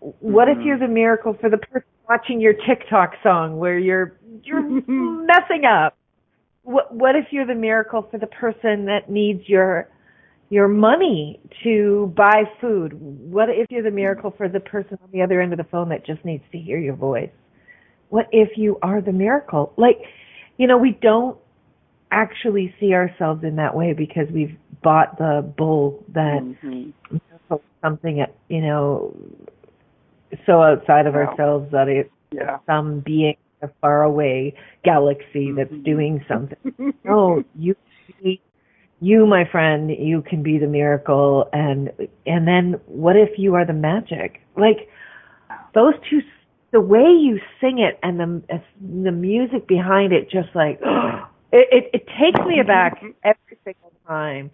[0.00, 0.64] What if Mhm.
[0.64, 5.96] you're the miracle for the person watching your TikTok song where you're you're messing up?
[6.62, 9.88] what what if you're the miracle for the person that needs your
[10.50, 12.92] your money to buy food?
[13.00, 15.88] What if you're the miracle for the person on the other end of the phone
[15.90, 17.30] that just needs to hear your voice?
[18.08, 19.72] What if you are the miracle?
[19.76, 19.98] Like,
[20.58, 21.38] you know, we don't
[22.10, 26.90] actually see ourselves in that way because we've bought the bull that mm-hmm.
[27.82, 29.16] something, you know,
[30.46, 31.26] so outside of wow.
[31.26, 32.58] ourselves that it's yeah.
[32.66, 34.54] some being a faraway
[34.84, 35.56] galaxy mm-hmm.
[35.56, 36.94] that's doing something.
[37.04, 37.76] no, you
[39.02, 41.90] you my friend, you can be the miracle and
[42.26, 44.40] and then what if you are the magic?
[44.56, 44.88] Like
[45.74, 46.20] those two
[46.72, 50.80] the way you sing it and the the music behind it just like
[51.52, 54.50] it, it it takes me aback every single time.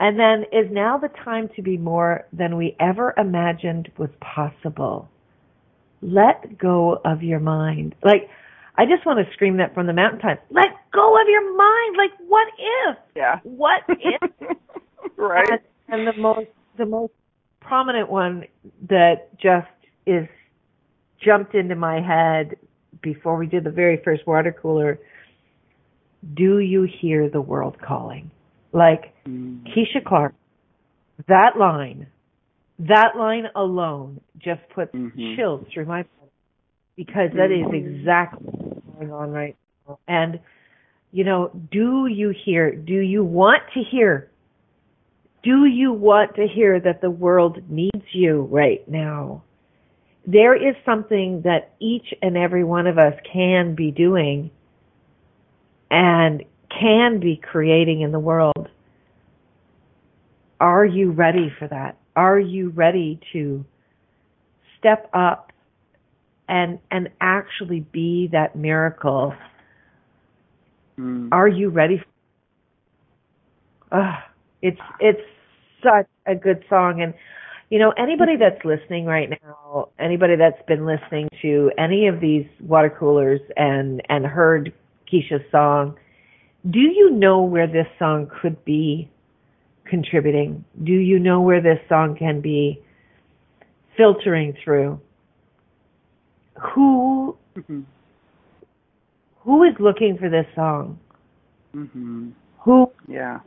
[0.00, 5.08] And then is now the time to be more than we ever imagined was possible.
[6.02, 7.96] Let go of your mind.
[8.04, 8.28] Like
[8.78, 10.44] I just want to scream that from the mountaintop.
[10.50, 11.96] Let go of your mind.
[11.96, 12.96] Like, what if?
[13.16, 13.40] Yeah.
[13.42, 14.56] What if?
[15.16, 15.60] right.
[15.88, 16.46] And, and the most
[16.78, 17.12] the most
[17.60, 18.44] prominent one
[18.88, 19.66] that just
[20.06, 20.28] is
[21.22, 22.56] jumped into my head
[23.02, 25.00] before we did the very first water cooler.
[26.34, 28.30] Do you hear the world calling?
[28.72, 29.62] Like mm.
[29.64, 30.34] Keisha Clark,
[31.26, 32.08] that line,
[32.80, 35.36] that line alone just puts mm-hmm.
[35.36, 36.32] chills through my body
[36.96, 37.98] because that is mm-hmm.
[38.00, 38.52] exactly
[38.94, 39.56] going on right
[39.86, 39.98] now.
[40.06, 40.40] And,
[41.12, 44.30] you know, do you hear, do you want to hear,
[45.42, 49.44] do you want to hear that the world needs you right now?
[50.26, 54.50] There is something that each and every one of us can be doing
[55.90, 58.68] and can be creating in the world.
[60.60, 61.96] Are you ready for that?
[62.16, 63.64] Are you ready to
[64.78, 65.52] step up
[66.48, 69.34] and and actually be that miracle.
[70.98, 71.28] Mm.
[71.30, 72.02] Are you ready?
[73.92, 74.16] Uh,
[74.62, 75.20] it's it's
[75.82, 77.14] such a good song, and
[77.70, 82.46] you know anybody that's listening right now, anybody that's been listening to any of these
[82.60, 84.72] water coolers and and heard
[85.10, 85.96] Keisha's song,
[86.68, 89.10] do you know where this song could be
[89.84, 90.64] contributing?
[90.82, 92.82] Do you know where this song can be
[93.96, 95.00] filtering through?
[96.60, 97.80] who mm-hmm.
[99.40, 100.98] who is looking for this song?
[101.74, 102.30] Mm-hmm.
[102.60, 102.90] Who?
[103.06, 103.40] Yeah.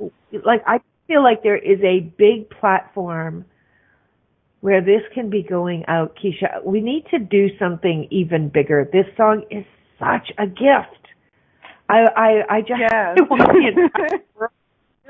[0.46, 3.46] Like I feel like there is a big platform
[4.62, 6.64] where this can be going out, Keisha.
[6.64, 8.88] We need to do something even bigger.
[8.92, 9.66] This song is
[10.00, 11.01] such a gift.
[11.92, 13.18] I I, I just yes.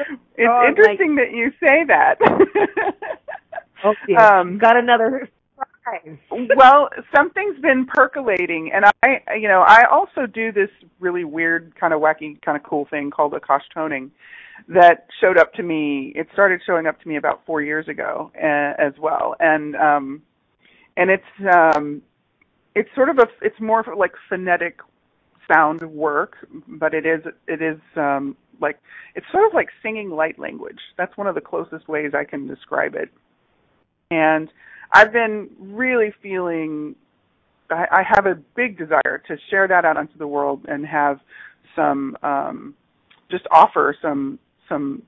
[0.37, 2.17] it's interesting like, that you say that.
[3.83, 4.19] oh dear.
[4.19, 6.17] Um, Got another surprise.
[6.55, 10.69] well, something's been percolating, and I, you know, I also do this
[10.99, 14.11] really weird, kind of wacky, kind of cool thing called Akash toning
[14.67, 16.13] that showed up to me.
[16.15, 20.21] It started showing up to me about four years ago uh, as well, and um,
[20.97, 22.01] and it's um,
[22.75, 24.79] it's sort of a, it's more like phonetic
[25.51, 26.35] sound work,
[26.67, 28.79] but it is it is um, like
[29.15, 30.79] it's sort of like singing light language.
[30.97, 33.09] That's one of the closest ways I can describe it,
[34.09, 34.49] and
[34.93, 36.95] I've been really feeling
[37.69, 41.19] I, I have a big desire to share that out onto the world and have
[41.75, 42.75] some um,
[43.29, 44.39] just offer some
[44.69, 45.03] some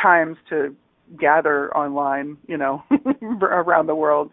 [0.00, 0.74] times to
[1.18, 2.82] gather online, you know,
[3.22, 4.30] around the world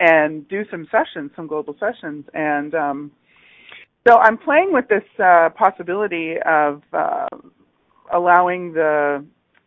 [0.00, 2.24] and do some sessions, some global sessions.
[2.34, 3.12] And um,
[4.06, 7.26] so I'm playing with this uh, possibility of uh,
[8.12, 9.24] allowing the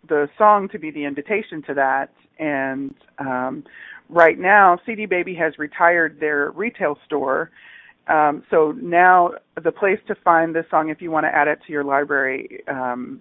[0.08, 3.64] the song to be the invitation to that and um,
[4.10, 7.52] right now, CD Baby has retired their retail store.
[8.08, 9.32] Um, so now
[9.64, 12.62] the place to find this song, if you want to add it to your library,
[12.68, 13.20] um,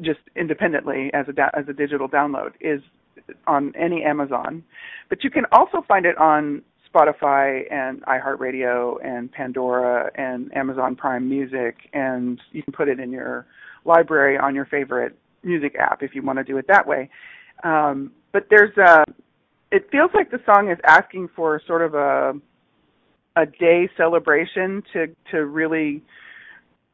[0.00, 2.80] just independently as a da- as a digital download, is
[3.46, 4.62] on any Amazon.
[5.08, 6.62] But you can also find it on
[6.96, 13.10] Spotify and iHeartRadio and Pandora and Amazon Prime Music, and you can put it in
[13.10, 13.46] your
[13.84, 17.08] library on your favorite music app if you want to do it that way.
[17.64, 19.04] Um, but there's a
[19.72, 22.34] it feels like the song is asking for sort of a
[23.36, 26.02] a day celebration to to really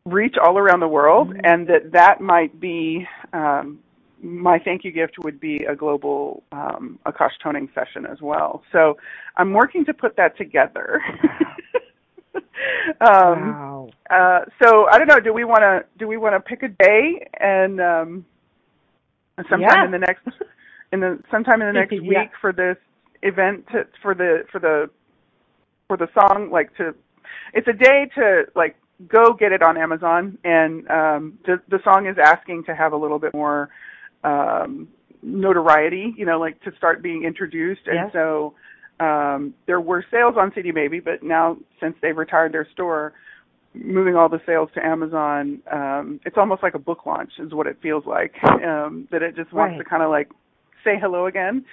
[0.05, 1.41] reach all around the world mm-hmm.
[1.45, 3.79] and that that might be um,
[4.23, 8.63] my thank you gift would be a global um, Akash toning session as well.
[8.73, 8.97] So
[9.37, 11.01] I'm working to put that together.
[13.01, 13.91] um, wow.
[14.11, 15.21] Uh, so I don't know.
[15.21, 18.27] Do we want to do we want to pick a day and um,
[19.51, 19.85] sometime yeah.
[19.85, 20.27] in the next
[20.93, 22.01] in the sometime in the next yeah.
[22.01, 22.77] week for this
[23.23, 24.91] event to, for the for the
[25.89, 26.95] for the song like to
[27.55, 28.77] it's a day to like
[29.09, 30.39] go get it on Amazon.
[30.45, 33.71] And um, the the song is asking to have a little bit more
[34.25, 34.89] um,
[35.23, 37.83] notoriety, you know, like to start being introduced.
[37.87, 38.13] And Yes.
[38.13, 38.55] so
[39.01, 43.13] um, there were sales on CD Baby, but now since they've retired their store,
[43.75, 47.67] moving all the sales to Amazon, um, it's almost like a book launch, is what
[47.67, 48.35] it feels like.
[48.45, 49.79] Um, that it just wants Right.
[49.79, 50.29] to kind of like
[50.85, 51.65] say hello again.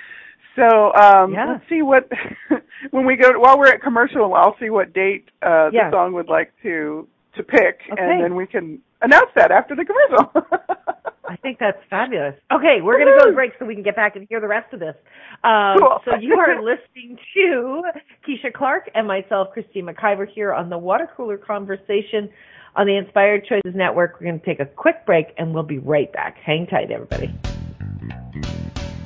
[0.56, 1.46] So um, Yeah.
[1.54, 2.10] let's see what
[2.92, 5.90] when we go to, while we're at commercial, I'll see what date uh, Yeah.
[5.90, 8.02] the song would like to to pick, Okay.
[8.02, 10.32] and then we can announce that after the commercial.
[11.30, 12.34] I think that's fabulous.
[12.52, 14.48] Okay, we're going to go to break so we can get back and hear the
[14.48, 14.96] rest of this.
[15.44, 16.00] Um, Cool.
[16.04, 17.84] so you are listening to
[18.28, 22.30] Keisha Clark and myself, Christine McIver, here on the Water Cooler Conversation
[22.76, 24.16] on the Inspired Choices Network.
[24.20, 26.38] We're going to take a quick break and we'll be right back.
[26.44, 27.32] Hang tight, everybody.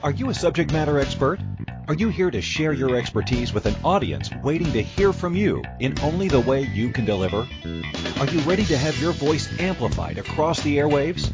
[0.01, 1.39] Are you a subject matter expert?
[1.89, 5.61] Are you here to share your expertise with an audience waiting to hear from you
[5.82, 7.45] in only the way you can deliver?
[8.19, 11.34] Are you ready to have your voice amplified across the airwaves?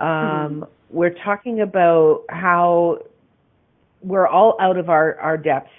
[0.00, 2.98] um, we're talking about how
[4.02, 5.70] we're all out of our our depths.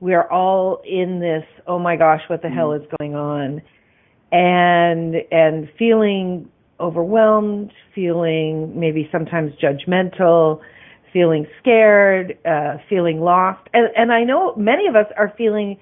[0.00, 1.44] We're all in this.
[1.66, 3.60] Oh my gosh, what the hell is going on?
[4.32, 6.50] And and feeling
[6.80, 10.62] overwhelmed, feeling maybe sometimes judgmental
[11.12, 13.68] feeling scared, uh, feeling lost.
[13.72, 15.78] And, and I know many of us are feeling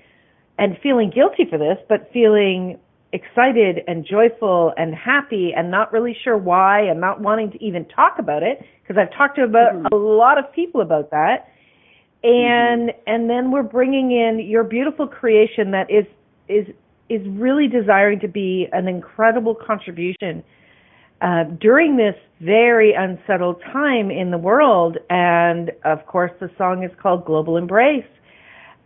[0.59, 2.78] and feeling guilty for this, but feeling
[3.12, 7.85] excited and joyful and happy and not really sure why and not wanting to even
[7.87, 11.49] talk about it because I've talked to about a lot of people about that.
[12.22, 16.05] And and then we're bringing in your beautiful creation that is
[16.49, 16.66] is
[17.09, 20.45] is really desiring to be an incredible contribution
[21.21, 24.97] uh, during this very unsettled time in the world.
[25.11, 28.05] And of course, the song is called Global Embrace.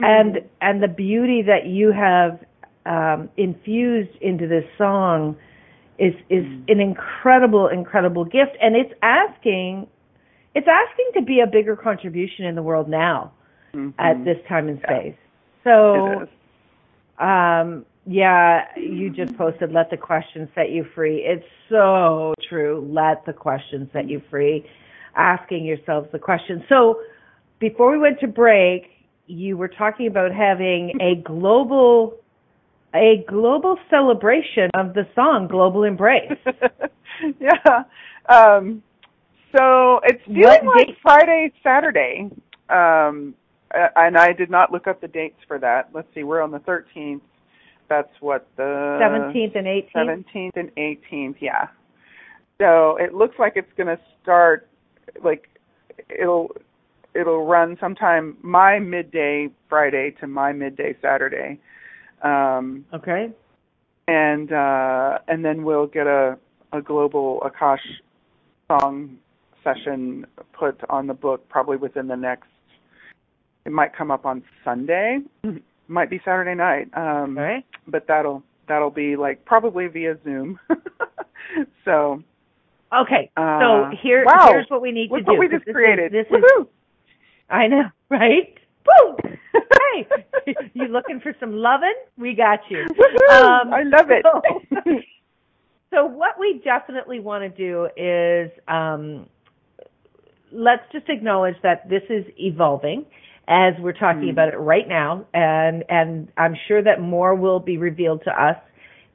[0.00, 2.44] And and the beauty that you have
[2.84, 5.36] um, infused into this song
[5.98, 8.56] is is an incredible, incredible gift.
[8.60, 9.86] And it's asking
[10.54, 13.32] it's asking to be a bigger contribution in the world now
[13.98, 15.14] at this time and space.
[15.62, 16.28] So It is.
[17.18, 21.18] um, yeah, you just posted let the question set you free.
[21.24, 22.86] It's so true.
[22.90, 24.66] Let the question set you free.
[25.16, 26.64] Asking yourselves the question.
[26.68, 27.00] So
[27.60, 28.90] before we went to break,
[29.26, 32.16] you were talking about having a global
[32.94, 36.30] a global celebration of the song Global Embrace.
[37.40, 37.82] yeah.
[38.28, 38.82] Um,
[39.56, 40.96] so it's feeling like?
[41.02, 42.30] Friday, Saturday.
[42.68, 43.34] Um,
[43.72, 45.88] and I did not look up the dates for that.
[45.92, 47.20] Let's see, we're on the 13th.
[47.88, 50.24] That's what the 17th and 18th.
[50.34, 51.68] 17th and 18th, yeah.
[52.58, 54.68] So it looks like it's going to start
[55.22, 55.48] like
[56.08, 56.50] it'll
[57.14, 61.58] it'll run sometime my midday Friday to my midday Saturday.
[62.22, 63.30] Um Okay.
[64.08, 66.38] and uh and then we'll get a
[66.72, 67.78] a global Akash
[68.68, 69.18] song
[69.62, 72.48] session put on the book probably within the next
[73.64, 75.20] it might come up on Sunday
[75.88, 77.64] might be Saturday night um right.
[77.86, 80.58] but that'll that'll be like probably via Zoom
[81.84, 82.22] so
[82.92, 83.28] Okay.
[83.36, 84.48] Uh, so here wow.
[84.50, 85.30] here's what we need look to do.
[85.32, 86.66] what we just this is- created this is
[87.50, 88.54] I know, right?
[88.86, 89.16] Woo!
[89.52, 90.06] hey,
[90.74, 91.94] you looking for some loving?
[92.18, 92.82] We got you.
[93.30, 95.00] Um, I love it So,
[95.90, 99.26] so what we definitely want to do is um,
[100.52, 103.06] let's just acknowledge that this is evolving
[103.48, 104.30] as we're talking Hmm.
[104.30, 108.56] about it right now, and and I'm sure that more will be revealed to us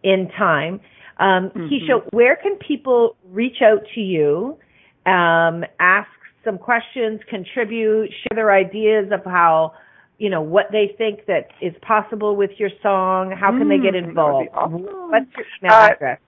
[0.03, 0.79] in time.
[1.17, 1.67] Um, mm-hmm.
[1.67, 4.57] Keisha, where can people reach out to you,
[5.05, 6.09] um, ask
[6.45, 9.73] some questions, contribute, share their ideas of how,
[10.17, 13.31] you know, what they think that is possible with your song?
[13.31, 14.49] How can mm, they get mm, involved?
[14.53, 14.83] Awesome.
[14.83, 16.19] What's your email uh, address?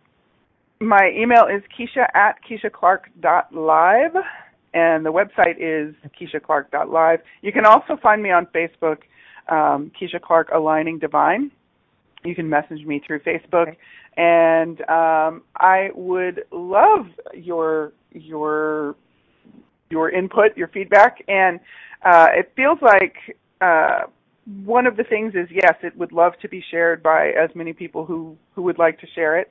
[0.81, 4.15] My email is Keisha at KeishaClark.live,
[4.73, 7.19] and the website is KeishaClark.live.
[7.41, 8.99] You can also find me on Facebook,
[9.49, 11.51] um, Keisha Clark Aligning Divine.
[12.23, 13.77] You can message me through Facebook, okay.
[14.15, 18.95] and um, I would love your your
[19.89, 21.59] your input, your feedback, and
[22.05, 23.15] uh, it feels like
[23.59, 24.01] uh,
[24.63, 27.73] one of the things is yes, it would love to be shared by as many
[27.73, 29.49] people who who would like to share it.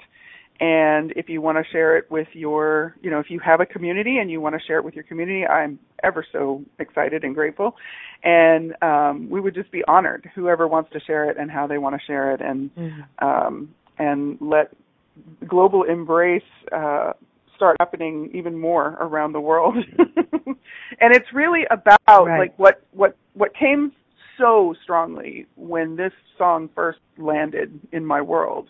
[0.60, 3.66] And if you want to share it with your, you know, if you have a
[3.66, 7.34] community and you want to share it with your community, I'm ever so excited and
[7.34, 7.76] grateful.
[8.22, 11.78] And um, we would just be honored, whoever wants to share it and how they
[11.78, 13.26] want to share it, and mm-hmm.
[13.26, 14.72] um, and let
[15.48, 16.42] global embrace
[16.72, 17.14] uh,
[17.56, 19.76] start happening even more around the world.
[19.98, 22.38] and it's really about right.
[22.38, 23.92] like what what what came
[24.36, 28.68] so strongly when this song first landed in my world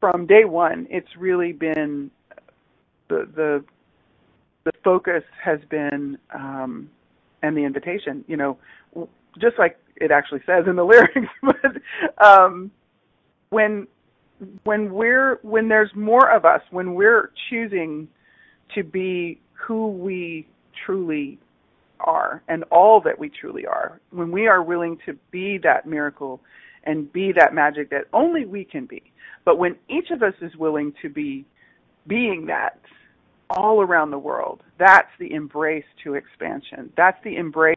[0.00, 2.10] from day one, it's really been
[3.08, 3.64] the the
[4.64, 6.90] the focus has been um,
[7.42, 8.24] and the invitation.
[8.28, 8.58] You know,
[9.40, 12.70] just like it actually says in the lyrics, but um,
[13.50, 13.86] when
[14.64, 18.08] when we're when there's more of us, when we're choosing
[18.74, 20.46] to be who we
[20.84, 21.38] truly
[22.00, 26.40] are and all that we truly are, when we are willing to be that miracle
[26.84, 29.02] and be that magic that only we can be,
[29.44, 31.44] but when each of us is willing to be
[32.06, 32.80] being that
[33.50, 36.92] all around the world, that's the embrace to expansion.
[36.96, 37.76] That's the embrace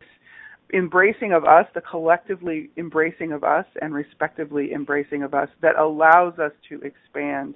[0.74, 6.40] embracing of us, the collectively embracing of us and respectively embracing of us that allows
[6.40, 7.56] us to expand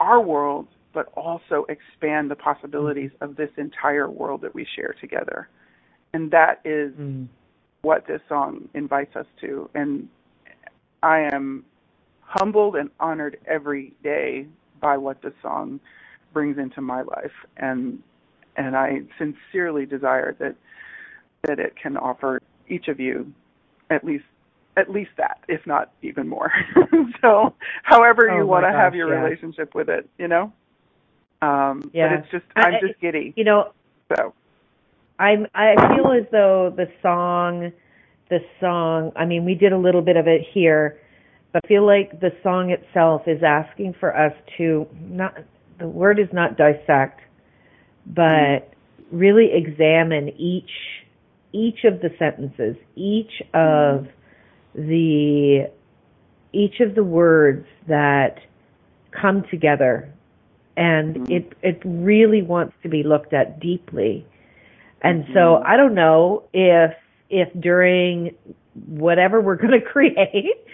[0.00, 5.48] our world, but also expand the possibilities of this entire world that we share together.
[6.12, 7.28] And that is mm.
[7.82, 9.70] what this song invites us to.
[9.74, 10.08] And
[11.02, 11.64] I am
[12.32, 14.46] humbled and honored every day
[14.80, 15.80] by what this song
[16.32, 18.02] brings into my life and
[18.56, 20.56] and I sincerely desire that
[21.42, 23.32] that it can offer each of you
[23.90, 24.24] at least
[24.76, 26.50] at least that, if not even more.
[27.20, 29.20] so, however you oh want to have your yeah.
[29.20, 30.52] relationship with it, you know.
[31.42, 32.08] Um, yeah.
[32.08, 33.34] But it's just I'm I, just giddy.
[33.36, 33.72] You know.
[34.16, 34.34] So.
[35.18, 37.72] I'm I feel as though the song,
[38.30, 39.12] the song.
[39.14, 40.98] I mean, we did a little bit of it here,
[41.54, 45.36] I feel like the song itself is asking for us to not
[45.78, 47.20] the word is not dissect,
[48.06, 48.72] but
[49.10, 50.70] really examine each
[51.52, 54.08] each of the sentences, each of
[54.74, 55.70] the
[56.52, 58.38] each of the words that
[59.10, 60.12] come together
[60.76, 61.32] and mm-hmm.
[61.32, 64.26] it it really wants to be looked at deeply.
[65.02, 65.66] And so mm-hmm.
[65.66, 66.92] I don't know if
[67.28, 68.34] if during
[68.86, 70.64] whatever we're going to create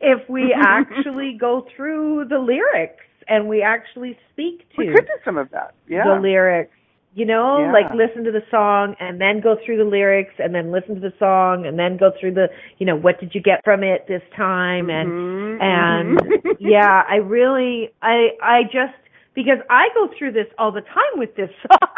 [0.00, 5.18] if we actually go through the lyrics and we actually speak to we could do
[5.24, 6.70] some of that yeah the lyrics
[7.14, 7.72] you know yeah.
[7.72, 11.00] like listen to the song and then go through the lyrics and then listen to
[11.00, 12.48] the song and then go through the
[12.78, 15.62] you know what did you get from it this time and mm-hmm.
[15.62, 16.48] and mm-hmm.
[16.58, 18.98] yeah i really i i just
[19.34, 21.88] because i go through this all the time with this song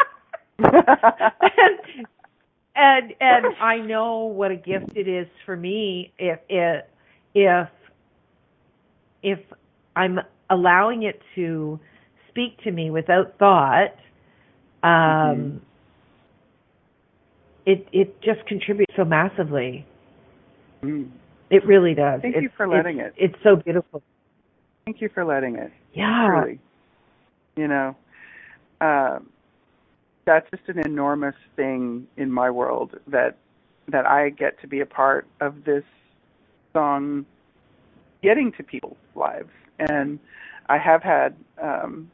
[0.59, 2.07] and
[2.77, 6.85] and and I know what a gift it is for me if if
[7.33, 7.67] if
[9.23, 9.39] if
[9.95, 10.19] I'm
[10.49, 11.79] allowing it to
[12.29, 13.95] speak to me without thought.
[14.83, 15.57] Um, mm-hmm.
[17.65, 19.85] It it just contributes so massively.
[20.83, 21.09] Mm.
[21.49, 22.21] It really does.
[22.21, 23.31] Thank it's, you for letting it's, it.
[23.31, 24.01] It's so beautiful.
[24.85, 25.71] Thank you for letting it.
[25.93, 26.27] Yeah.
[26.27, 26.59] Really.
[27.57, 27.95] You know.
[28.79, 29.29] Um,
[30.27, 33.37] that's just an enormous thing in my world that
[33.87, 35.85] that I get to be a part of this
[36.73, 37.25] song
[38.21, 39.49] getting to people's lives.
[39.79, 40.19] And
[40.67, 42.11] I have had um,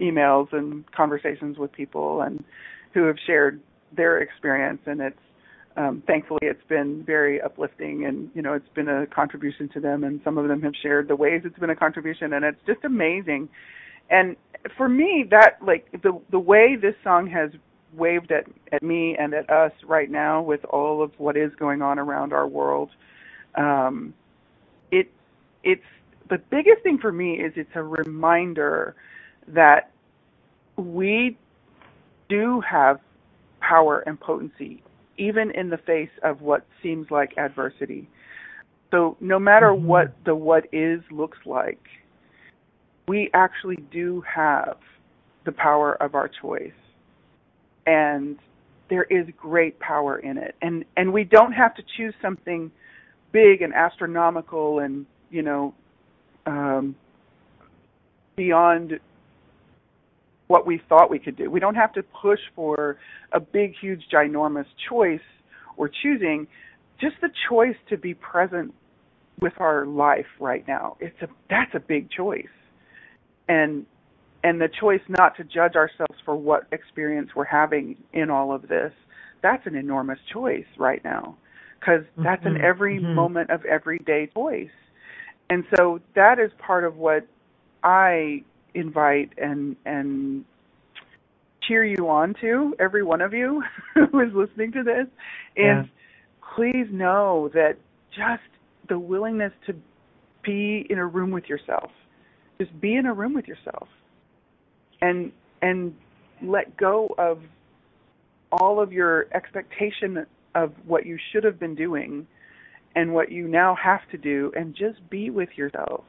[0.00, 2.42] emails and conversations with people and
[2.94, 3.60] who have shared
[3.94, 5.18] their experience, and it's
[5.76, 10.02] um, thankfully it's been very uplifting, and you know it's been a contribution to them,
[10.02, 12.84] and some of them have shared the ways it's been a contribution, and it's just
[12.84, 13.48] amazing
[14.10, 14.36] and
[14.76, 17.50] for me that like the the way this song has
[17.94, 21.82] waved at at me and at us right now with all of what is going
[21.82, 22.90] on around our world
[23.56, 24.12] um
[24.90, 25.10] it
[25.64, 25.82] it's
[26.28, 28.94] the biggest thing for me is it's a reminder
[29.48, 29.90] that
[30.76, 31.36] we
[32.28, 33.00] do have
[33.60, 34.82] power and potency
[35.18, 38.08] even in the face of what seems like adversity
[38.90, 39.86] so no matter mm-hmm.
[39.86, 41.80] what the what is looks like
[43.10, 44.76] we actually do have
[45.44, 46.70] the power of our choice.
[47.84, 48.38] And
[48.88, 50.54] there is great power in it.
[50.62, 52.70] And and we don't have to choose something
[53.32, 55.74] big and astronomical and, you know,
[56.46, 56.94] um,
[58.36, 59.00] beyond
[60.46, 61.50] what we thought we could do.
[61.50, 62.96] We don't have to push for
[63.32, 65.28] a big, huge, ginormous choice
[65.76, 66.46] or choosing.
[67.00, 68.72] Just the choice to be present
[69.40, 70.96] with our life right now.
[71.00, 72.54] It's a that's a big choice.
[73.50, 73.86] And
[74.42, 78.68] and the choice not to judge ourselves for what experience we're having in all of
[78.68, 78.92] this,
[79.42, 81.36] that's an enormous choice right now.
[81.78, 82.56] Because that's mm-hmm.
[82.56, 83.14] an every mm-hmm.
[83.14, 84.70] moment of everyday choice.
[85.50, 87.26] And so that is part of what
[87.82, 88.44] I
[88.74, 90.44] invite and and
[91.66, 93.62] cheer you on to, every one of you
[93.94, 95.06] who is listening to this,
[95.56, 95.84] is yeah.
[96.54, 97.76] please know that
[98.10, 98.42] just
[98.88, 99.74] the willingness to
[100.42, 101.90] be in a room with yourself.
[102.60, 103.88] Just be in a room with yourself.
[105.00, 105.32] And
[105.62, 105.94] and
[106.42, 107.40] let go of
[108.52, 112.26] all of your expectation of what you should have been doing
[112.94, 116.04] and what you now have to do and just be with yourself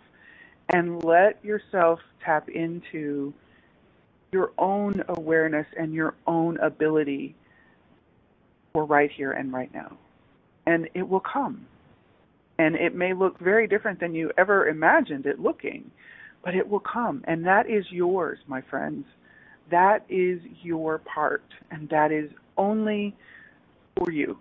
[0.70, 3.34] and let yourself tap into
[4.32, 7.36] your own awareness and your own ability
[8.74, 9.98] for right here and right now.
[10.66, 11.68] And it will come.
[12.58, 15.92] And it may look very different than you ever imagined it looking,
[16.44, 17.24] but it will come.
[17.26, 19.06] And that is yours, my friends.
[19.70, 21.44] That is your part.
[21.70, 23.16] And that is only
[23.98, 24.38] for you.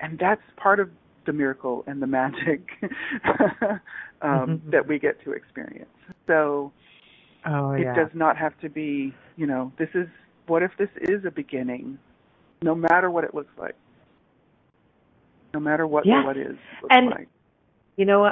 [0.00, 0.90] And that's part of
[1.26, 3.80] the miracle and the magic um,
[4.22, 4.70] mm-hmm.
[4.70, 5.90] that we get to experience.
[6.26, 6.72] So
[7.46, 7.94] oh, it yeah.
[7.94, 10.06] does not have to be, you know, this is,
[10.46, 11.98] what if this is a beginning,
[12.62, 13.74] no matter what it looks like?
[15.54, 17.28] No matter what what is looks and, like.
[17.96, 18.30] You know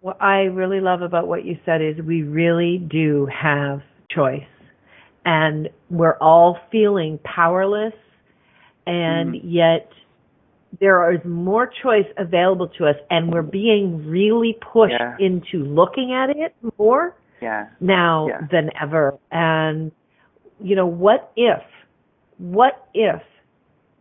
[0.00, 0.20] what?
[0.20, 3.80] I really love about what you said is we really do have
[4.10, 4.42] choice.
[5.24, 7.92] And we're all feeling powerless,
[8.86, 9.40] and mm.
[9.44, 9.90] yet
[10.80, 15.16] there is more choice available to us, and we're being really pushed yeah.
[15.20, 17.68] into looking at it more yeah.
[17.80, 18.46] now yeah.
[18.50, 19.18] than ever.
[19.30, 19.92] And,
[20.58, 21.60] you know, what if,
[22.38, 23.20] what if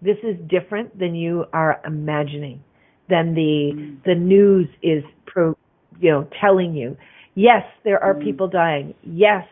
[0.02, 2.64] this is different than you are imagining?
[3.10, 4.04] than the mm.
[4.06, 5.58] the news is pro
[6.00, 6.97] you know telling you
[7.36, 8.24] yes there are mm.
[8.24, 9.45] people dying yes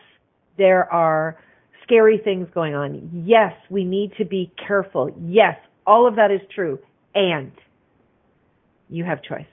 [0.56, 1.38] there are
[1.82, 6.40] scary things going on yes we need to be careful yes all of that is
[6.54, 6.78] true
[7.14, 7.52] and
[8.88, 9.46] you have choice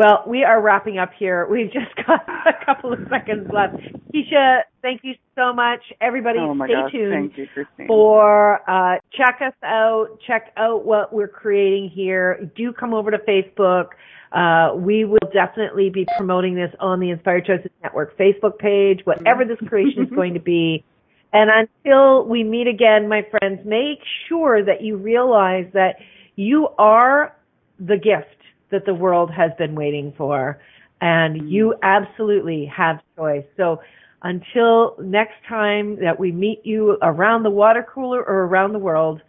[0.00, 1.46] well, we are wrapping up here.
[1.46, 3.76] We've just got a couple of seconds left.
[4.14, 5.80] Keisha, thank you so much.
[6.00, 6.92] Everybody, oh stay gosh.
[6.92, 7.46] tuned you,
[7.86, 10.18] for uh, check us out.
[10.26, 12.50] Check out what we're creating here.
[12.56, 13.88] Do come over to Facebook.
[14.32, 19.44] Uh, we will definitely be promoting this on the Inspired Choices Network Facebook page, whatever
[19.44, 20.84] this creation is going to be.
[21.32, 25.96] And until we meet again, my friends, make sure that you realize that
[26.36, 27.36] you are
[27.78, 28.36] the gift
[28.70, 30.60] that the world has been waiting for.
[31.00, 31.48] And mm-hmm.
[31.48, 33.44] you absolutely have choice.
[33.56, 33.80] So
[34.22, 39.22] until next time that we meet you around the water cooler or around the world,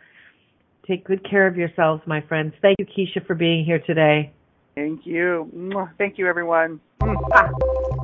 [0.86, 2.54] take good care of yourselves, my friends.
[2.62, 4.34] Thank you, Keisha, for being here today.
[4.76, 5.90] Thank you.
[5.98, 6.80] Thank you, everyone.
[7.02, 7.16] Mm.
[7.34, 7.50] Ah.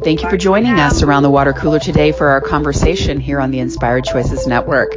[0.03, 3.51] Thank you for joining us around the water cooler today for our conversation here on
[3.51, 4.93] the Inspired Choices Network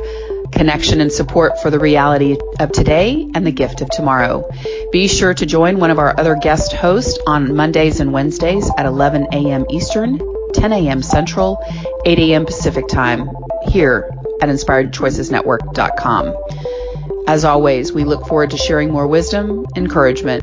[0.52, 4.48] connection and support for the reality of today and the gift of tomorrow.
[4.92, 8.86] Be sure to join one of our other guest hosts on Mondays and Wednesdays at
[8.86, 9.64] 11 a.m.
[9.70, 10.20] Eastern,
[10.52, 11.02] 10 a.m.
[11.02, 11.62] Central,
[12.04, 12.46] 8 a.m.
[12.46, 13.30] Pacific Time
[13.68, 14.10] here
[14.42, 16.36] at InspiredChoicesNetwork.com.
[17.26, 20.42] As always, we look forward to sharing more wisdom, encouragement,